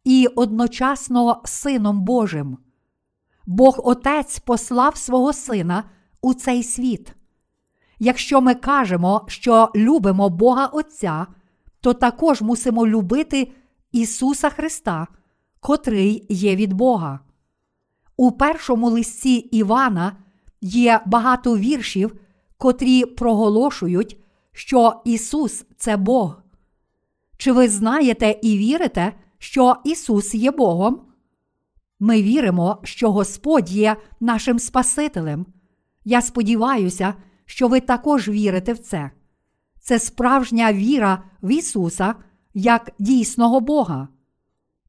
[0.04, 2.58] і одночасно Сином Божим.
[3.46, 5.84] Бог Отець послав свого Сина
[6.20, 7.14] у цей світ.
[7.98, 11.26] Якщо ми кажемо, що любимо Бога Отця,
[11.80, 13.52] то також мусимо любити
[13.92, 15.06] Ісуса Христа,
[15.62, 17.20] котрий є від Бога.
[18.16, 20.16] У першому листі Івана
[20.60, 22.16] є багато віршів,
[22.58, 24.20] котрі проголошують,
[24.52, 26.42] що Ісус це Бог.
[27.36, 31.00] Чи ви знаєте і вірите, що Ісус є Богом?
[32.00, 35.46] Ми віримо, що Господь є нашим Спасителем.
[36.04, 37.14] Я сподіваюся,
[37.46, 39.10] що ви також вірите в це.
[39.80, 42.14] Це справжня віра в Ісуса
[42.54, 44.08] як дійсного Бога.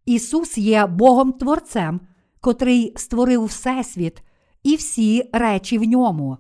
[0.05, 2.01] Ісус є Богом Творцем,
[2.41, 4.23] котрий створив Всесвіт
[4.63, 6.37] і всі речі в ньому.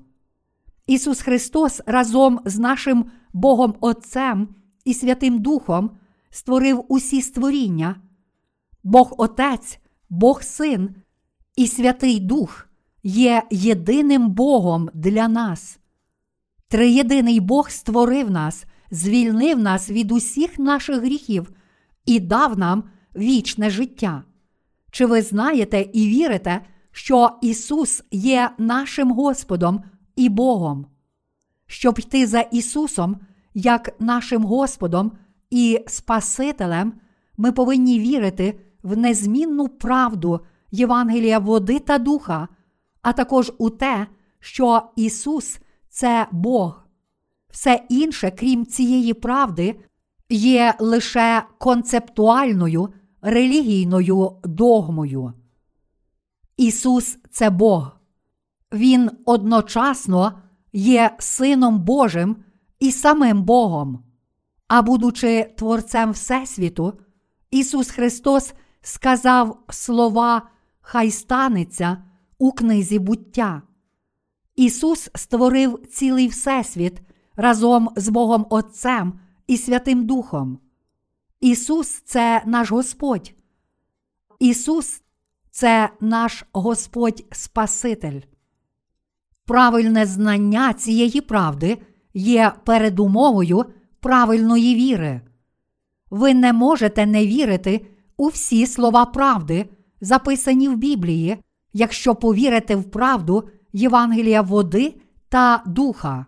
[0.87, 4.55] Ісус Христос разом з нашим Богом Отцем
[4.85, 5.91] і Святим Духом
[6.29, 7.95] створив усі створіння.
[8.83, 10.95] Бог Отець, Бог Син
[11.55, 12.67] і Святий Дух
[13.03, 15.79] є єдиним Богом для нас.
[16.67, 21.51] Триєдиний Бог створив нас, звільнив нас від усіх наших гріхів
[22.05, 22.83] і дав нам
[23.15, 24.23] вічне життя.
[24.91, 26.61] Чи ви знаєте і вірите,
[26.91, 29.83] що Ісус є нашим Господом
[30.15, 30.85] і Богом?
[31.67, 33.17] Щоб йти за Ісусом,
[33.53, 35.11] як нашим Господом
[35.49, 36.93] і Спасителем,
[37.37, 40.39] ми повинні вірити в незмінну правду
[40.71, 42.47] Євангелія води та духа,
[43.01, 44.07] а також у те,
[44.39, 45.59] що Ісус
[45.89, 46.83] це Бог.
[47.49, 49.75] Все інше, крім цієї правди,
[50.29, 52.89] є лише концептуальною
[53.23, 55.33] релігійною догмою.
[56.57, 57.97] Ісус це Бог.
[58.73, 60.39] Він одночасно
[60.73, 62.35] є Сином Божим
[62.79, 64.03] і самим Богом.
[64.67, 66.93] А будучи Творцем Всесвіту,
[67.51, 70.41] Ісус Христос сказав слова
[70.81, 72.03] Хай станеться
[72.37, 73.61] у книзі буття.
[74.55, 77.01] Ісус створив цілий Всесвіт
[77.35, 80.59] разом з Богом Отцем і Святим Духом.
[81.43, 83.33] Ісус це наш Господь.
[84.39, 85.01] Ісус
[85.51, 88.21] це наш Господь Спаситель.
[89.45, 91.77] Правильне знання цієї правди
[92.13, 93.65] є передумовою
[93.99, 95.21] правильної віри.
[96.09, 97.85] Ви не можете не вірити
[98.17, 99.69] у всі слова правди,
[100.01, 101.37] записані в Біблії,
[101.73, 104.95] якщо повірите в правду Євангелія води
[105.29, 106.25] та духа.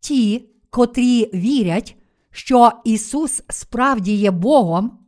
[0.00, 1.96] Ті, котрі вірять,
[2.36, 4.98] що Ісус справді є Богом,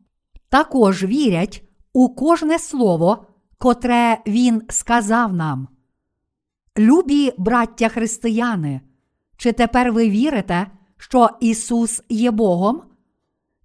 [0.48, 1.62] також вірять
[1.92, 3.26] у кожне слово,
[3.58, 5.68] котре Він сказав нам.
[6.78, 8.80] Любі браття християни,
[9.36, 10.66] чи тепер ви вірите,
[10.96, 12.82] що Ісус є Богом?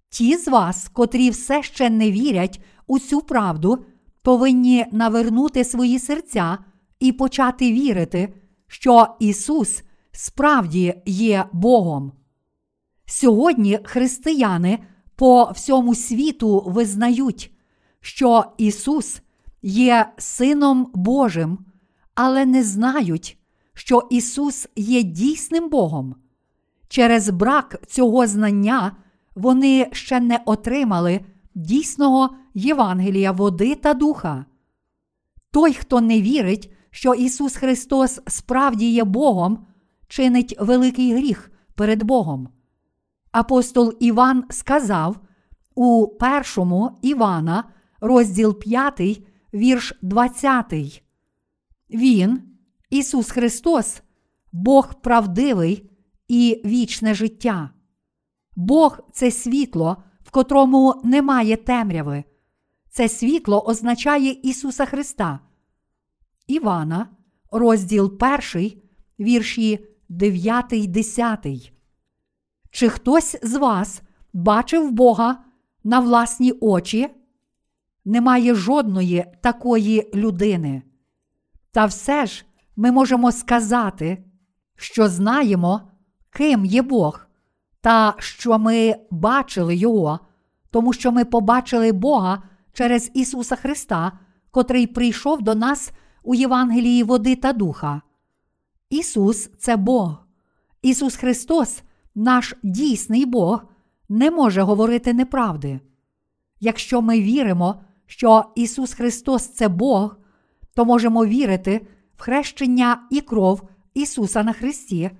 [0.08, 3.84] Ті з вас, котрі все ще не вірять у цю правду,
[4.22, 6.58] повинні навернути свої серця
[7.00, 8.34] і почати вірити,
[8.66, 12.12] що Ісус справді є Богом.
[13.06, 14.78] Сьогодні християни
[15.16, 17.52] по всьому світу визнають,
[18.00, 19.20] що Ісус
[19.62, 21.58] є Сином Божим,
[22.14, 23.38] але не знають,
[23.74, 26.14] що Ісус є дійсним Богом.
[26.88, 28.96] Через брак цього знання
[29.34, 31.20] вони ще не отримали
[31.54, 34.44] дійсного Євангелія води та духа.
[35.50, 39.66] Той, хто не вірить, що Ісус Христос справді є Богом,
[40.08, 42.48] чинить великий гріх перед Богом.
[43.34, 45.20] Апостол Іван сказав
[45.74, 47.64] у першому Івана,
[48.00, 49.00] розділ 5,
[49.54, 51.02] вірш 20.
[51.90, 52.42] Він,
[52.90, 54.02] Ісус Христос,
[54.52, 55.90] Бог правдивий
[56.28, 57.70] і вічне життя.
[58.56, 62.24] Бог це світло, в котрому немає темряви.
[62.90, 65.40] Це світло означає Ісуса Христа.
[66.46, 67.08] Івана,
[67.50, 68.18] розділ
[68.54, 68.72] 1,
[69.18, 71.73] вірші 9, 10.
[72.74, 74.02] Чи хтось з вас
[74.32, 75.38] бачив Бога
[75.84, 77.08] на власні очі?
[78.04, 80.82] Немає жодної такої людини.
[81.72, 82.44] Та все ж
[82.76, 84.24] ми можемо сказати,
[84.76, 85.80] що знаємо,
[86.30, 87.26] ким є Бог,
[87.80, 90.20] та що ми бачили Його,
[90.70, 94.12] тому що ми побачили Бога через Ісуса Христа,
[94.50, 98.02] котрий прийшов до нас у Євангелії води та духа.
[98.90, 100.26] Ісус це Бог.
[100.82, 101.82] Ісус Христос,
[102.14, 103.64] наш дійсний Бог,
[104.08, 105.80] не може говорити неправди.
[106.60, 110.16] Якщо ми віримо, що Ісус Христос це Бог,
[110.74, 111.86] то можемо вірити
[112.16, 113.62] в хрещення і кров
[113.94, 115.10] Ісуса на Христі,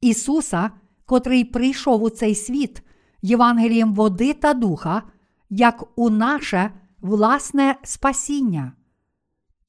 [0.00, 0.70] Ісуса,
[1.06, 2.82] котрий прийшов у цей світ
[3.22, 5.02] Євангелієм води та духа,
[5.50, 6.70] як у наше
[7.00, 8.72] власне спасіння.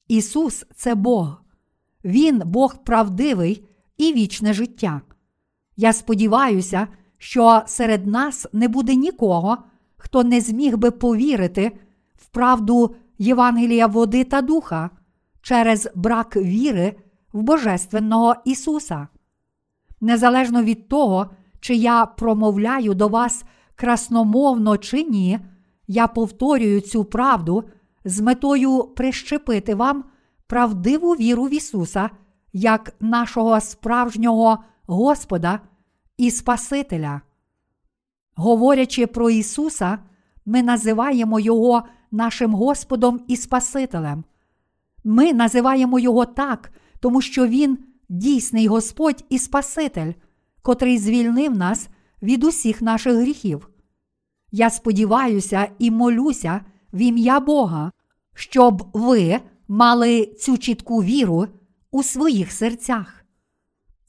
[0.08, 1.42] Ісус це Бог,
[2.04, 5.00] Він Бог правдивий і вічне життя.
[5.76, 9.58] Я сподіваюся, що серед нас не буде нікого,
[9.96, 11.72] хто не зміг би повірити
[12.16, 14.90] в правду Євангелія води та духа
[15.42, 16.94] через брак віри
[17.32, 19.08] в Божественного Ісуса.
[20.00, 23.44] Незалежно від того, чи я промовляю до вас
[23.74, 25.38] красномовно чи ні,
[25.86, 27.64] я повторюю цю правду
[28.04, 30.04] з метою прищепити вам
[30.46, 32.10] правдиву віру в Ісуса
[32.52, 34.58] як нашого справжнього
[34.92, 35.60] Господа
[36.16, 37.20] і Спасителя.
[38.34, 39.98] Говорячи про Ісуса,
[40.46, 44.24] ми називаємо Його нашим Господом і Спасителем.
[45.04, 47.78] Ми називаємо Його так, тому що Він
[48.08, 50.12] дійсний Господь і Спаситель,
[50.62, 51.88] котрий звільнив нас
[52.22, 53.68] від усіх наших гріхів.
[54.52, 56.60] Я сподіваюся і молюся
[56.92, 57.92] в ім'я Бога,
[58.34, 61.46] щоб ви мали цю чітку віру
[61.90, 63.21] у своїх серцях.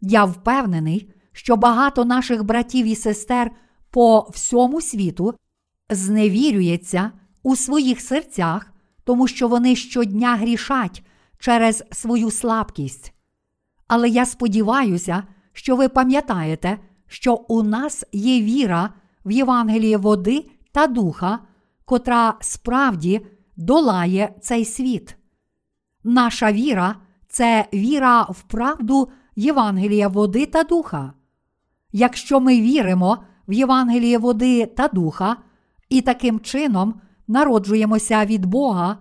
[0.05, 3.51] Я впевнений, що багато наших братів і сестер
[3.89, 5.33] по всьому світу
[5.89, 7.11] зневірюється
[7.43, 8.73] у своїх серцях,
[9.03, 11.03] тому що вони щодня грішать
[11.39, 13.13] через свою слабкість.
[13.87, 15.23] Але я сподіваюся,
[15.53, 16.77] що ви пам'ятаєте,
[17.07, 18.93] що у нас є віра
[19.25, 21.39] в Євангеліє води та духа,
[21.85, 23.25] котра справді
[23.57, 25.15] долає цей світ.
[26.03, 26.95] Наша віра
[27.27, 31.13] це віра в правду Євангелія води та духа.
[31.91, 33.17] Якщо ми віримо
[33.47, 35.37] в Євангелії води та духа,
[35.89, 38.97] і таким чином народжуємося від Бога,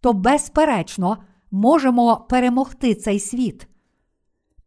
[0.00, 1.18] то безперечно
[1.50, 3.68] можемо перемогти цей світ.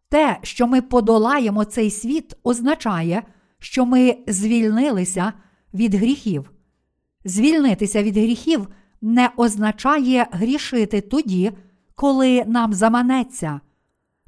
[0.10, 3.24] Те, що ми подолаємо цей світ, означає,
[3.60, 5.34] що ми звільнилися
[5.74, 6.52] від гріхів.
[7.26, 8.68] Звільнитися від гріхів
[9.02, 11.52] не означає грішити тоді,
[11.96, 13.62] коли нам заманеться.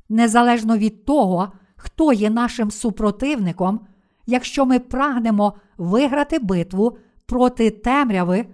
[0.09, 3.79] Незалежно від того, хто є нашим супротивником,
[4.25, 8.45] якщо ми прагнемо виграти битву проти темряви,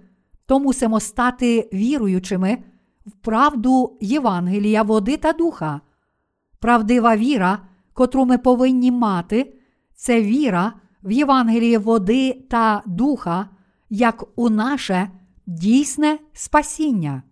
[0.46, 2.58] то мусимо стати віруючими
[3.06, 5.80] в правду Євангелія, води та духа.
[6.60, 7.58] Правдива віра,
[7.92, 9.54] котру ми повинні мати,
[9.94, 13.48] це віра в Євангелії води та духа,
[13.90, 15.10] як у наше
[15.46, 17.22] дійсне спасіння.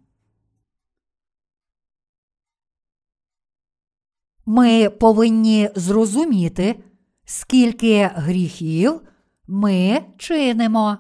[4.47, 6.85] Ми повинні зрозуміти,
[7.25, 9.01] скільки гріхів
[9.47, 10.99] ми чинимо.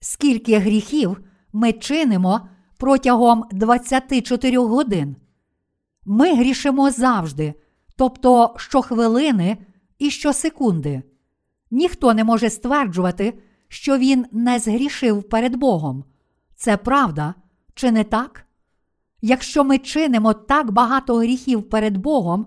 [0.00, 1.20] Скільки гріхів
[1.52, 5.16] ми чинимо протягом 24 годин.
[6.04, 7.54] Ми грішимо завжди,
[7.96, 9.58] тобто щохвилини
[9.98, 11.02] і щосекунди.
[11.70, 16.04] Ніхто не може стверджувати, що він не згрішив перед Богом.
[16.56, 17.34] Це правда,
[17.74, 18.47] чи не так?
[19.20, 22.46] Якщо ми чинимо так багато гріхів перед Богом,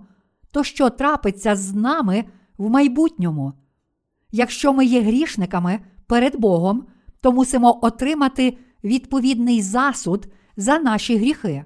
[0.51, 2.25] то що трапиться з нами
[2.57, 3.53] в майбутньому?
[4.31, 6.85] Якщо ми є грішниками перед Богом,
[7.21, 11.65] то мусимо отримати відповідний засуд за наші гріхи.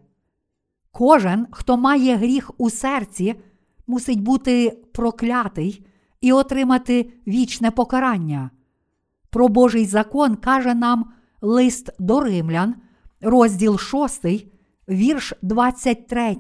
[0.91, 3.35] Кожен, хто має гріх у серці,
[3.87, 5.85] мусить бути проклятий
[6.21, 8.49] і отримати вічне покарання.
[9.29, 12.75] Про Божий закон каже нам лист до римлян,
[13.21, 14.25] розділ 6,
[14.89, 16.38] вірш 23.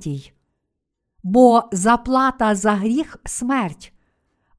[1.23, 3.93] Бо заплата за гріх смерть,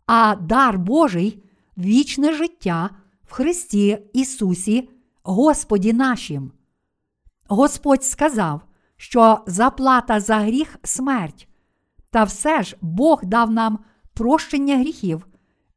[0.06, 1.42] а дар Божий
[1.78, 2.90] вічне життя
[3.24, 4.88] в Христі Ісусі,
[5.22, 6.52] Господі нашим.
[7.48, 8.60] Господь сказав,
[8.96, 11.48] що заплата за гріх смерть,
[12.10, 13.78] та все ж Бог дав нам
[14.14, 15.26] прощення гріхів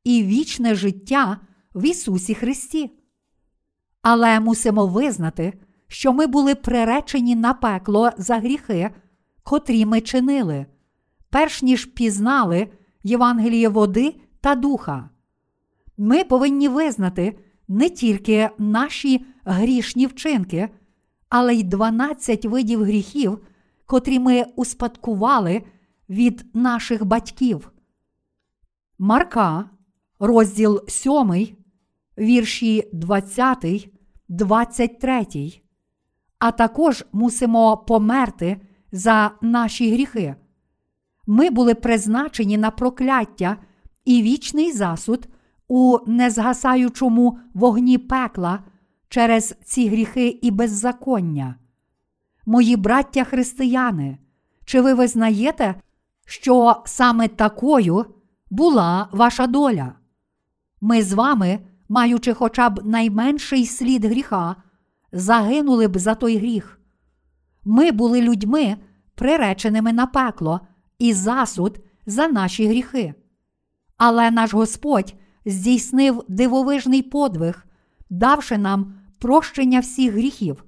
[0.03, 1.38] і вічне життя
[1.76, 2.91] в Ісусі Христі.
[4.01, 5.53] Але мусимо визнати,
[5.90, 8.90] що ми були приречені на пекло за гріхи,
[9.44, 10.66] котрі ми чинили,
[11.30, 12.68] перш ніж пізнали
[13.04, 15.10] Євангеліє води та духа.
[15.98, 20.70] Ми повинні визнати не тільки наші грішні вчинки,
[21.30, 23.40] але й 12 видів гріхів,
[23.86, 25.64] котрі ми успадкували
[26.10, 27.72] від наших батьків.
[29.00, 29.70] Марка,
[30.20, 31.48] розділ 7,
[32.18, 33.90] вірші 20,
[34.30, 35.26] 23.
[36.40, 38.62] А також мусимо померти
[38.92, 40.36] за наші гріхи.
[41.28, 43.58] Ми були призначені на прокляття
[44.06, 45.28] і вічний засуд
[45.68, 48.60] у незгасаючому вогні пекла
[49.10, 51.56] через ці гріхи і беззаконня.
[52.46, 54.18] Мої браття християни,
[54.66, 55.76] чи ви визнаєте,
[56.26, 58.06] що саме такою
[58.50, 59.94] була ваша доля?
[60.82, 61.60] Ми з вами,
[61.90, 64.56] маючи хоча б найменший слід гріха,
[65.12, 66.80] загинули б за той гріх.
[67.64, 68.78] Ми були людьми,
[69.16, 70.62] приреченими на пекло
[70.99, 73.14] і засуд за наші гріхи.
[73.97, 77.66] Але наш Господь здійснив дивовижний подвиг,
[78.10, 80.64] давши нам прощення всіх гріхів.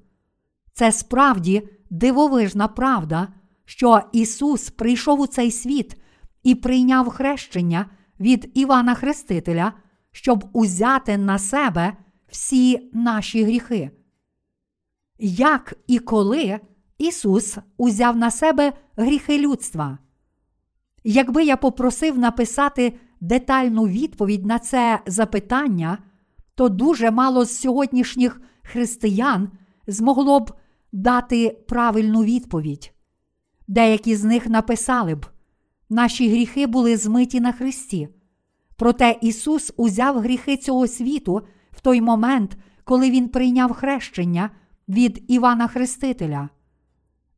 [0.73, 3.27] Це справді дивовижна правда,
[3.65, 6.01] що Ісус прийшов у цей світ
[6.43, 7.85] і прийняв хрещення
[8.19, 9.73] від Івана Хрестителя,
[10.11, 11.93] щоб узяти на себе
[12.27, 13.91] всі наші гріхи.
[15.23, 16.59] Як і коли
[16.97, 19.97] Ісус узяв на себе гріхи людства?
[21.03, 25.97] Якби я попросив написати детальну відповідь на це запитання,
[26.55, 29.49] то дуже мало з сьогоднішніх християн
[29.87, 30.51] змогло б
[30.91, 32.93] дати правильну відповідь.
[33.67, 35.25] Деякі з них написали б:
[35.89, 38.09] наші гріхи були змиті на Христі.
[38.75, 41.41] Проте Ісус узяв гріхи цього світу
[41.71, 44.49] в той момент, коли Він прийняв хрещення
[44.91, 46.49] від Івана Хрестителя.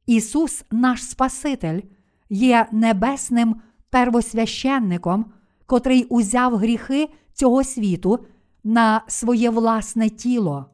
[0.05, 1.81] Ісус, наш Спаситель,
[2.29, 3.55] є небесним
[3.89, 5.25] первосвященником,
[5.65, 8.19] котрий узяв гріхи цього світу
[8.63, 10.65] на своє власне тіло.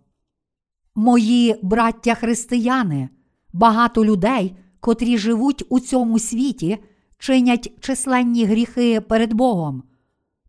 [0.96, 3.10] Мої браття християни,
[3.54, 6.78] багато людей, котрі живуть у цьому світі,
[7.18, 9.84] чинять численні гріхи перед Богом.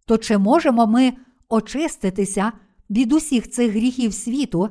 [0.07, 1.13] То чи можемо ми
[1.49, 2.53] очиститися
[2.91, 4.71] від усіх цих гріхів світу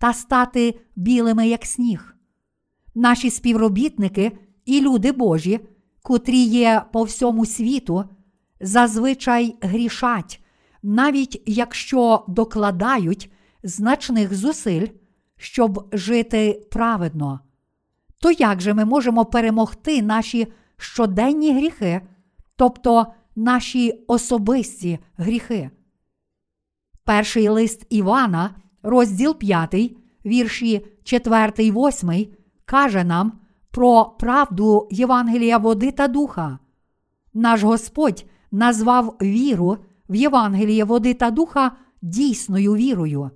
[0.00, 2.16] та стати білими, як сніг?
[2.94, 5.60] Наші співробітники і люди Божі,
[6.02, 8.04] котрі є по всьому світу,
[8.60, 10.40] зазвичай грішать,
[10.82, 13.32] навіть якщо докладають
[13.62, 14.86] значних зусиль,
[15.36, 17.40] щоб жити праведно.
[18.20, 22.00] То як же ми можемо перемогти наші щоденні гріхи,
[22.56, 25.70] тобто наші особисті гріхи?
[27.04, 32.26] Перший лист Івана, розділ 5, вірші 4, 8,
[32.64, 33.32] каже нам
[33.70, 36.58] про правду Євангелія води та духа.
[37.34, 39.76] Наш Господь назвав віру
[40.08, 41.72] в Євангеліє води та духа
[42.02, 43.30] дійсною вірою.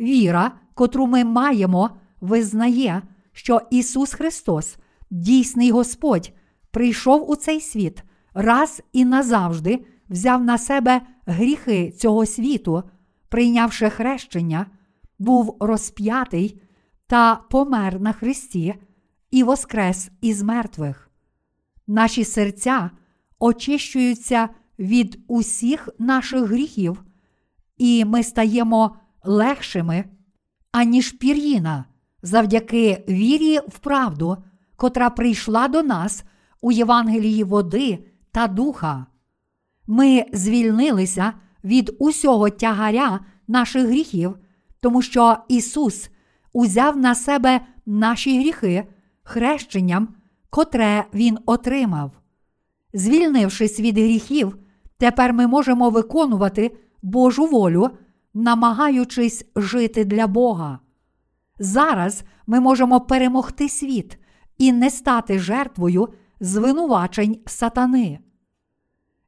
[0.00, 3.02] Віра, котру ми маємо, визнає,
[3.32, 4.76] що Ісус Христос,
[5.10, 6.32] дійсний Господь,
[6.70, 8.02] прийшов у цей світ,
[8.34, 12.82] раз і назавжди взяв на себе гріхи цього світу,
[13.34, 14.66] прийнявши хрещення,
[15.18, 16.60] був розп'ятий
[17.06, 18.74] та помер на Христі
[19.30, 21.10] і воскрес із мертвих.
[21.86, 22.90] Наші серця
[23.38, 27.04] очищуються від усіх наших гріхів,
[27.76, 30.04] і ми стаємо легшими,
[30.72, 31.84] аніж пір'їна,
[32.22, 34.36] завдяки вірі в правду,
[34.76, 36.24] котра прийшла до нас
[36.60, 39.06] у Євангелії води та духа.
[39.86, 41.32] Ми звільнилися
[41.64, 44.38] від усього тягаря наших гріхів,
[44.80, 46.10] тому що Ісус
[46.52, 48.86] узяв на себе наші гріхи
[49.22, 50.08] хрещенням,
[50.50, 52.10] котре Він отримав.
[52.94, 54.58] Звільнившись від гріхів,
[54.98, 57.90] тепер ми можемо виконувати Божу волю,
[58.34, 60.78] намагаючись жити для Бога.
[61.58, 64.18] Зараз ми можемо перемогти світ
[64.58, 66.08] і не стати жертвою
[66.40, 68.18] звинувачень сатани.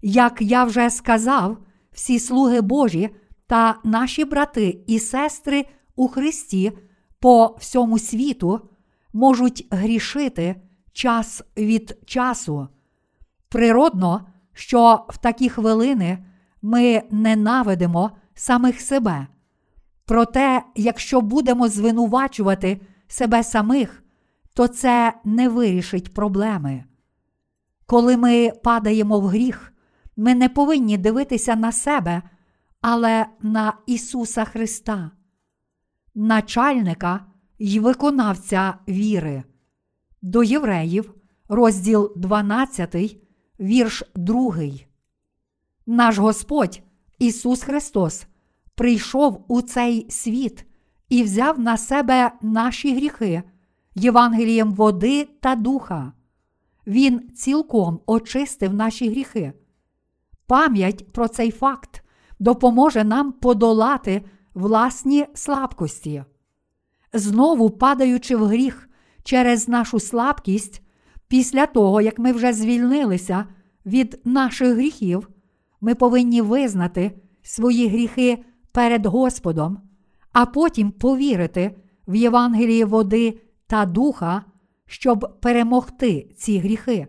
[0.03, 1.59] Як я вже сказав,
[1.97, 3.11] всі слуги Божі
[3.47, 5.65] та наші брати і сестри
[5.97, 6.73] у Христі
[7.21, 8.61] по всьому світу
[9.13, 10.57] можуть грішити
[10.93, 12.69] час від часу.
[13.49, 16.25] Природно, що в такі хвилини
[16.63, 19.27] ми ненавидимо самих себе.
[20.05, 24.03] Проте, якщо будемо звинувачувати себе самих,
[24.55, 26.85] то це не вирішить проблеми.
[27.87, 29.73] Коли ми падаємо в гріх,
[30.17, 32.23] ми не повинні дивитися на себе,
[32.81, 35.11] але на Ісуса Христа,
[36.15, 37.27] начальника
[37.59, 39.45] й виконавця віри.
[40.23, 41.15] До євреїв,
[41.49, 43.19] розділ 12,
[43.61, 44.55] вірш 2.
[45.87, 46.83] Наш Господь
[47.19, 48.27] Ісус Христос
[48.75, 50.67] прийшов у цей світ
[51.09, 53.43] і взяв на себе наші гріхи
[53.95, 56.13] Євангелієм води та духа.
[56.87, 59.53] Він цілком очистив наші гріхи.
[60.47, 62.03] Пам'ять про цей факт
[62.39, 64.23] допоможе нам подолати
[64.55, 66.25] власні слабкості.
[67.13, 68.89] Знову падаючи в гріх
[69.25, 70.83] через нашу слабкість,
[71.29, 73.47] після того, як ми вже звільнилися
[73.87, 75.29] від наших гріхів,
[75.81, 79.79] ми повинні визнати свої гріхи перед Господом,
[80.33, 81.77] а потім повірити
[82.09, 84.45] в Євангелії води та духа,
[84.87, 87.09] щоб перемогти ці гріхи.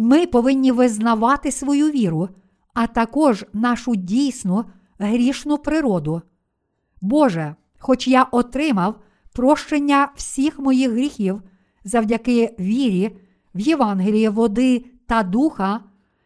[0.00, 2.28] Ми повинні визнавати свою віру,
[2.74, 4.64] а також нашу дійсну
[4.98, 6.22] грішну природу.
[7.00, 9.00] Боже, хоч я отримав
[9.32, 11.42] прощення всіх моїх гріхів
[11.84, 13.18] завдяки вірі
[13.54, 15.80] в Євангеліє води та духа,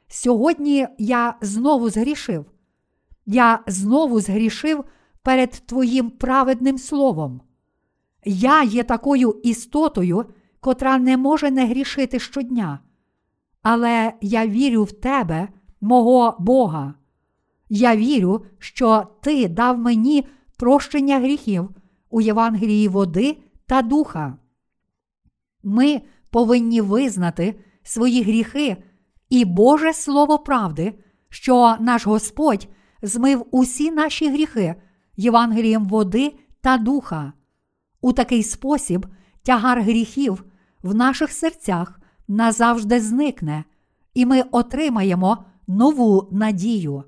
[0.09, 2.45] сьогодні я знову згрішив.
[3.27, 4.85] Я знову згрішив
[5.23, 7.41] перед Твоїм праведним словом.
[8.25, 10.25] Я є такою істотою,
[10.61, 12.79] котра не може не грішити щодня.
[13.63, 15.49] Але я вірю в Тебе,
[15.81, 16.95] мого Бога.
[17.69, 21.71] Я вірю, що Ти дав мені прощення гріхів
[22.11, 23.37] у Євангелії води
[23.67, 24.37] та духа.
[25.63, 28.77] Ми повинні визнати свої гріхи
[29.31, 30.95] і Боже Слово правди,
[31.29, 32.69] що наш Господь
[33.03, 34.75] змив усі наші гріхи
[35.17, 37.33] Євангелієм води та духа.
[38.01, 39.07] У такий спосіб
[39.43, 40.45] тягар гріхів
[40.83, 42.01] в наших серцях
[42.33, 43.65] назавжди зникне,
[44.15, 47.05] і ми отримаємо нову надію.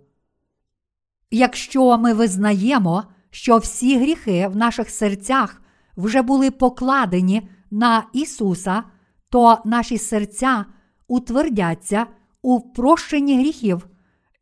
[1.31, 5.63] Якщо ми визнаємо, що всі гріхи в наших серцях
[5.97, 8.83] вже були покладені на Ісуса,
[9.29, 10.65] то наші серця
[11.09, 12.07] утвердяться
[12.43, 13.87] у прощенні гріхів,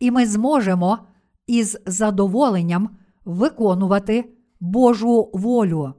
[0.00, 0.98] і ми зможемо
[1.46, 5.94] із задоволенням виконувати Божу волю.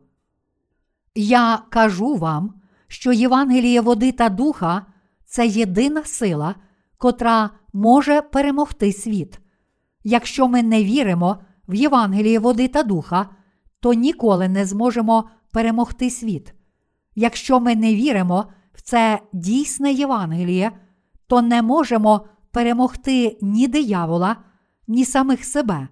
[1.15, 2.53] Я кажу вам,
[2.93, 4.85] що Євангеліє води та духа
[5.25, 6.55] це єдина сила,
[6.97, 9.39] котра може перемогти світ.
[10.03, 11.37] Якщо ми не віримо
[11.67, 13.29] в Євангеліє води та духа,
[13.79, 16.53] то ніколи не зможемо перемогти світ.
[17.15, 20.71] Якщо ми не віримо в це дійсне Євангеліє,
[21.27, 24.35] то не можемо перемогти ні диявола,
[24.87, 25.87] ні самих себе.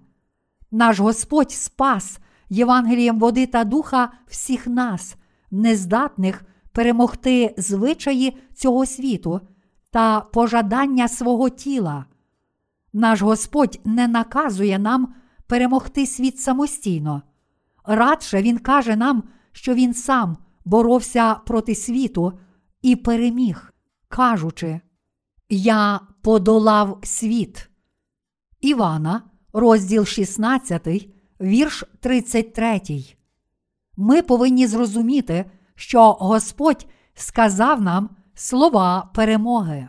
[0.70, 5.16] Наш Господь спас Євангелієм води та духа всіх нас,
[5.50, 9.40] нездатних перемогти звичаї цього світу
[9.90, 12.04] та пожадання свого тіла.
[12.92, 15.14] Наш Господь не наказує нам
[15.46, 17.22] перемогти світ самостійно.
[17.84, 22.32] Радше Він каже нам, що Він сам боровся проти світу
[22.82, 23.74] і переміг,
[24.08, 24.80] кажучи:
[25.48, 27.68] Я подолав світ.
[28.60, 30.88] Івана, розділ 16,
[31.40, 32.80] вірш 33.
[33.96, 35.50] Ми повинні зрозуміти,
[35.82, 39.88] що Господь сказав нам слова перемоги.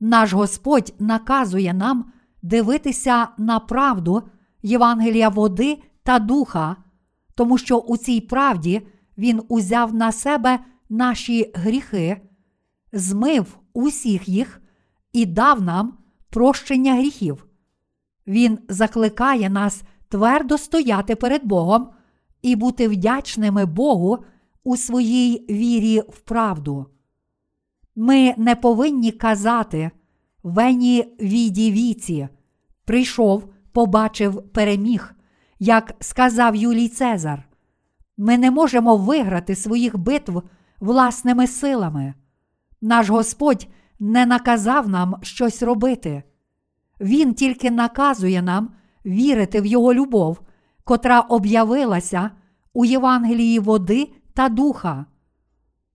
[0.00, 4.22] Наш Господь наказує нам дивитися на правду
[4.62, 6.76] Євангелія води та духа,
[7.34, 8.86] тому що у цій правді
[9.18, 12.20] Він узяв на себе наші гріхи,
[12.92, 14.62] змив усіх їх
[15.12, 15.98] і дав нам
[16.30, 17.46] прощення гріхів.
[18.26, 21.90] Він закликає нас твердо стояти перед Богом
[22.42, 24.24] і бути вдячними Богу
[24.64, 26.86] у своїй вірі в правду.
[27.96, 29.90] Ми не повинні казати
[30.42, 32.28] Вені віді віці,
[32.84, 35.14] прийшов, побачив, переміг,
[35.58, 37.48] як сказав Юлій Цезар.
[38.16, 40.42] Ми не можемо виграти своїх битв
[40.80, 42.14] власними силами.
[42.80, 43.68] Наш Господь
[44.00, 46.22] не наказав нам щось робити.
[47.00, 48.70] Він тільки наказує нам
[49.06, 50.40] вірити в Його любов,
[50.84, 52.30] котра об'явилася
[52.72, 55.06] у Євангелії води та духа.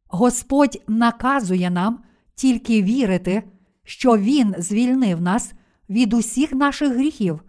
[0.08, 2.00] Господь наказує нам
[2.36, 3.44] тільки вірити,
[3.84, 5.54] що Він звільнив нас
[5.90, 7.44] від усіх наших гріхів,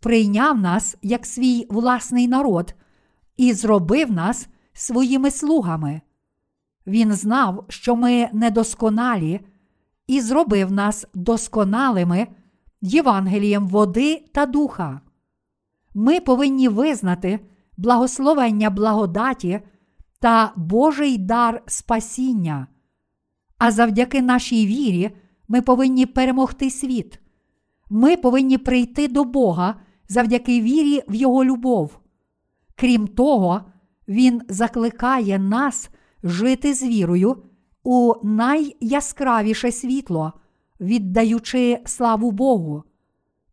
[0.00, 2.74] прийняв нас як свій власний народ
[3.36, 6.00] і зробив нас своїми слугами.
[6.86, 9.40] Він знав, що ми недосконалі,
[10.06, 12.26] і зробив нас досконалими
[12.80, 15.00] Євангелієм води та духа.
[15.94, 17.40] Ми повинні визнати
[17.76, 19.60] благословення благодаті
[20.20, 22.66] та Божий дар спасіння.
[23.58, 25.10] А завдяки нашій вірі
[25.48, 27.20] ми повинні перемогти світ.
[27.90, 29.74] Ми повинні прийти до Бога
[30.08, 31.98] завдяки вірі в Його любов.
[32.76, 33.60] Крім того,
[34.08, 35.90] Він закликає нас
[36.22, 37.42] жити з вірою
[37.82, 40.32] у найяскравіше світло,
[40.80, 42.82] віддаючи славу Богу.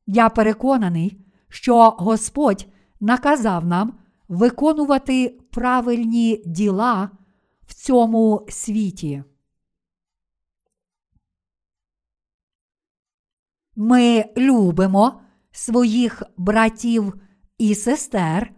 [0.08, 1.18] Я переконаний,
[1.50, 2.68] що Господь
[3.00, 3.94] наказав нам
[4.28, 7.10] виконувати правильні діла
[7.68, 9.24] в цьому світі.
[13.76, 15.22] Ми любимо
[15.52, 17.14] своїх братів
[17.58, 18.54] і сестер,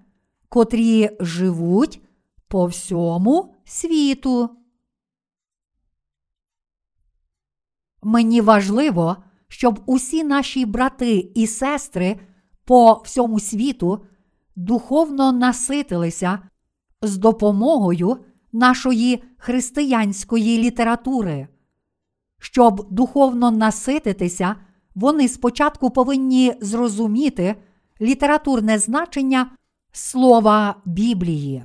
[0.49, 2.01] котрі живуть
[2.47, 4.49] по всьому світу.
[8.03, 12.20] Мені важливо, щоб усі наші брати і сестри
[12.65, 14.05] по всьому світу
[14.57, 16.39] духовно наситилися
[17.01, 18.17] з допомогою
[18.51, 21.47] нашої християнської літератури.
[22.39, 24.55] Щоб духовно насититися,
[24.95, 27.55] вони спочатку повинні зрозуміти
[28.01, 29.51] літературне значення
[29.91, 31.63] слова Біблії.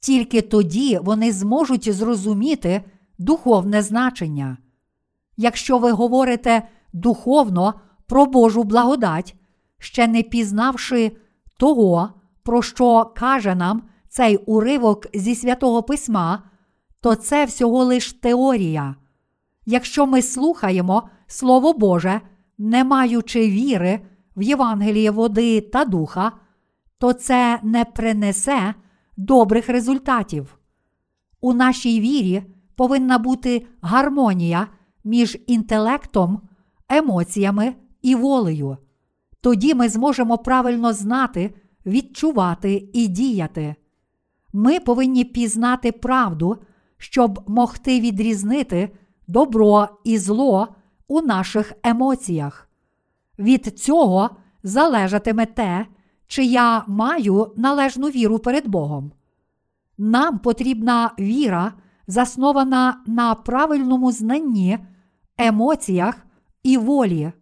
[0.00, 2.84] Тільки тоді вони зможуть зрозуміти
[3.18, 4.56] духовне значення.
[5.36, 7.74] Якщо ви говорите духовно
[8.06, 9.36] про Божу благодать,
[9.78, 11.12] ще не пізнавши
[11.56, 12.10] того,
[12.42, 16.42] про що каже нам цей уривок зі святого письма,
[17.00, 18.94] то це всього лиш теорія.
[19.66, 22.20] Якщо ми слухаємо Слово Боже,
[22.58, 24.00] не маючи віри
[24.36, 26.32] в Євангеліє води та духа,
[26.98, 28.74] то це не принесе
[29.16, 30.58] добрих результатів.
[31.40, 32.42] У нашій вірі
[32.76, 34.68] повинна бути гармонія
[35.04, 36.40] між інтелектом,
[36.88, 38.76] емоціями і волею.
[39.44, 41.54] Тоді ми зможемо правильно знати,
[41.86, 43.74] відчувати і діяти.
[44.52, 46.56] Ми повинні пізнати правду,
[46.98, 48.90] щоб могти відрізнити
[49.26, 50.68] добро і зло
[51.08, 52.68] у наших емоціях.
[53.38, 54.30] Від цього
[54.62, 55.86] залежатиме те,
[56.26, 59.12] чи я маю належну віру перед Богом.
[59.98, 61.72] Нам потрібна віра,
[62.06, 64.78] заснована на правильному знанні,
[65.38, 66.26] емоціях
[66.62, 67.32] і волі.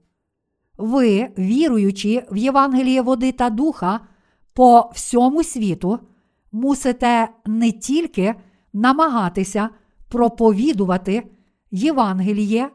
[0.83, 4.01] Ви, віруючи в Євангеліє води та духа
[4.55, 5.99] по всьому світу,
[6.53, 8.35] мусите не тільки
[8.73, 9.69] намагатися
[10.09, 11.23] проповідувати
[11.71, 12.71] Євангеліє,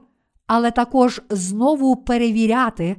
[0.45, 2.95] але також знову перевіряти,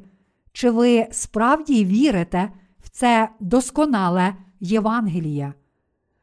[0.52, 2.50] чи ви справді вірите
[2.80, 5.52] в це досконале Євангеліє.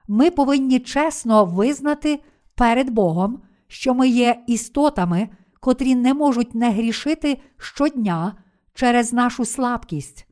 [0.07, 2.19] Ми повинні чесно визнати
[2.55, 5.29] перед Богом, що ми є істотами,
[5.59, 8.33] котрі не можуть не грішити щодня
[8.75, 10.27] через нашу слабкість,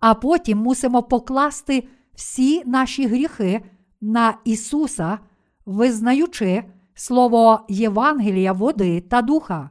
[0.00, 3.60] а потім мусимо покласти всі наші гріхи
[4.00, 5.18] на Ісуса,
[5.66, 6.64] визнаючи
[6.94, 9.70] слово Євангелія, води та духа.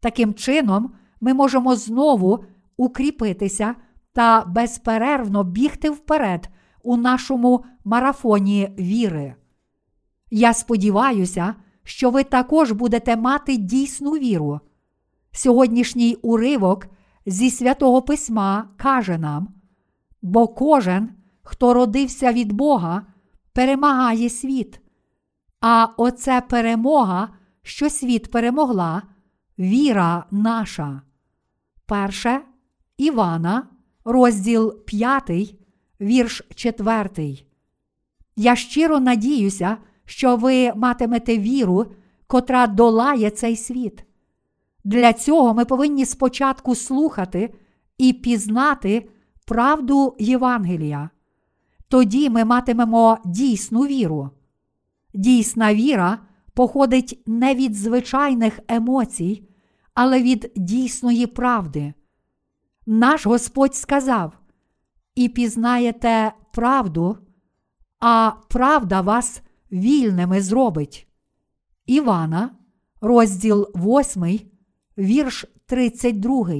[0.00, 2.44] Таким чином, ми можемо знову
[2.76, 3.74] укріпитися
[4.12, 6.48] та безперервно бігти вперед
[6.82, 9.34] у нашому марафоні віри.
[10.30, 14.60] Я сподіваюся, що ви також будете мати дійсну віру.
[15.32, 16.86] Сьогоднішній уривок
[17.26, 19.48] зі святого Письма каже нам:
[20.22, 21.10] бо кожен,
[21.42, 23.06] хто родився від Бога,
[23.52, 24.80] перемагає світ.
[25.60, 27.28] А оце перемога,
[27.62, 29.02] що світ перемогла,
[29.58, 31.02] віра наша.
[31.86, 32.40] Перше
[32.96, 33.68] Івана,
[34.04, 35.30] розділ 5,
[36.00, 37.46] вірш 4.
[38.36, 41.86] Я щиро надіюся, що ви матимете віру,
[42.26, 44.05] котра долає цей світ.
[44.86, 47.54] Для цього ми повинні спочатку слухати
[47.98, 49.08] і пізнати
[49.46, 51.10] правду Євангелія.
[51.88, 54.30] Тоді ми матимемо дійсну віру.
[55.14, 56.18] Дійсна віра
[56.54, 59.48] походить не від звичайних емоцій,
[59.94, 61.94] але від дійсної правди.
[62.86, 64.32] Наш Господь сказав:
[65.14, 67.18] І пізнаєте правду,
[68.00, 71.08] а правда вас вільними зробить.
[71.86, 72.50] Івана,
[73.00, 74.40] розділ 8,
[74.98, 76.54] вірш 32.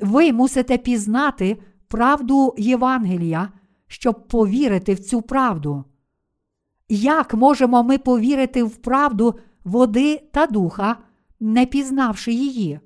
[0.00, 1.56] Ви мусите пізнати
[1.88, 3.48] правду Євангелія,
[3.86, 5.84] щоб повірити в цю правду.
[6.88, 9.34] Як можемо ми повірити в правду
[9.64, 10.96] води та духа,
[11.40, 12.80] не пізнавши її?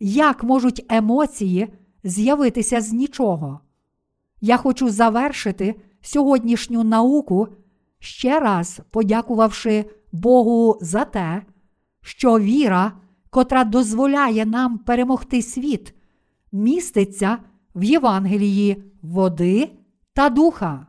[0.00, 1.68] Як можуть емоції
[2.04, 3.60] з'явитися з нічого?
[4.40, 7.48] Я хочу завершити сьогоднішню науку,
[7.98, 11.42] ще раз подякувавши Богу за те,
[12.00, 12.92] що віра,
[13.34, 15.94] котра дозволяє нам перемогти світ,
[16.52, 17.38] міститься
[17.74, 19.70] в Євангелії води
[20.12, 20.86] та духа.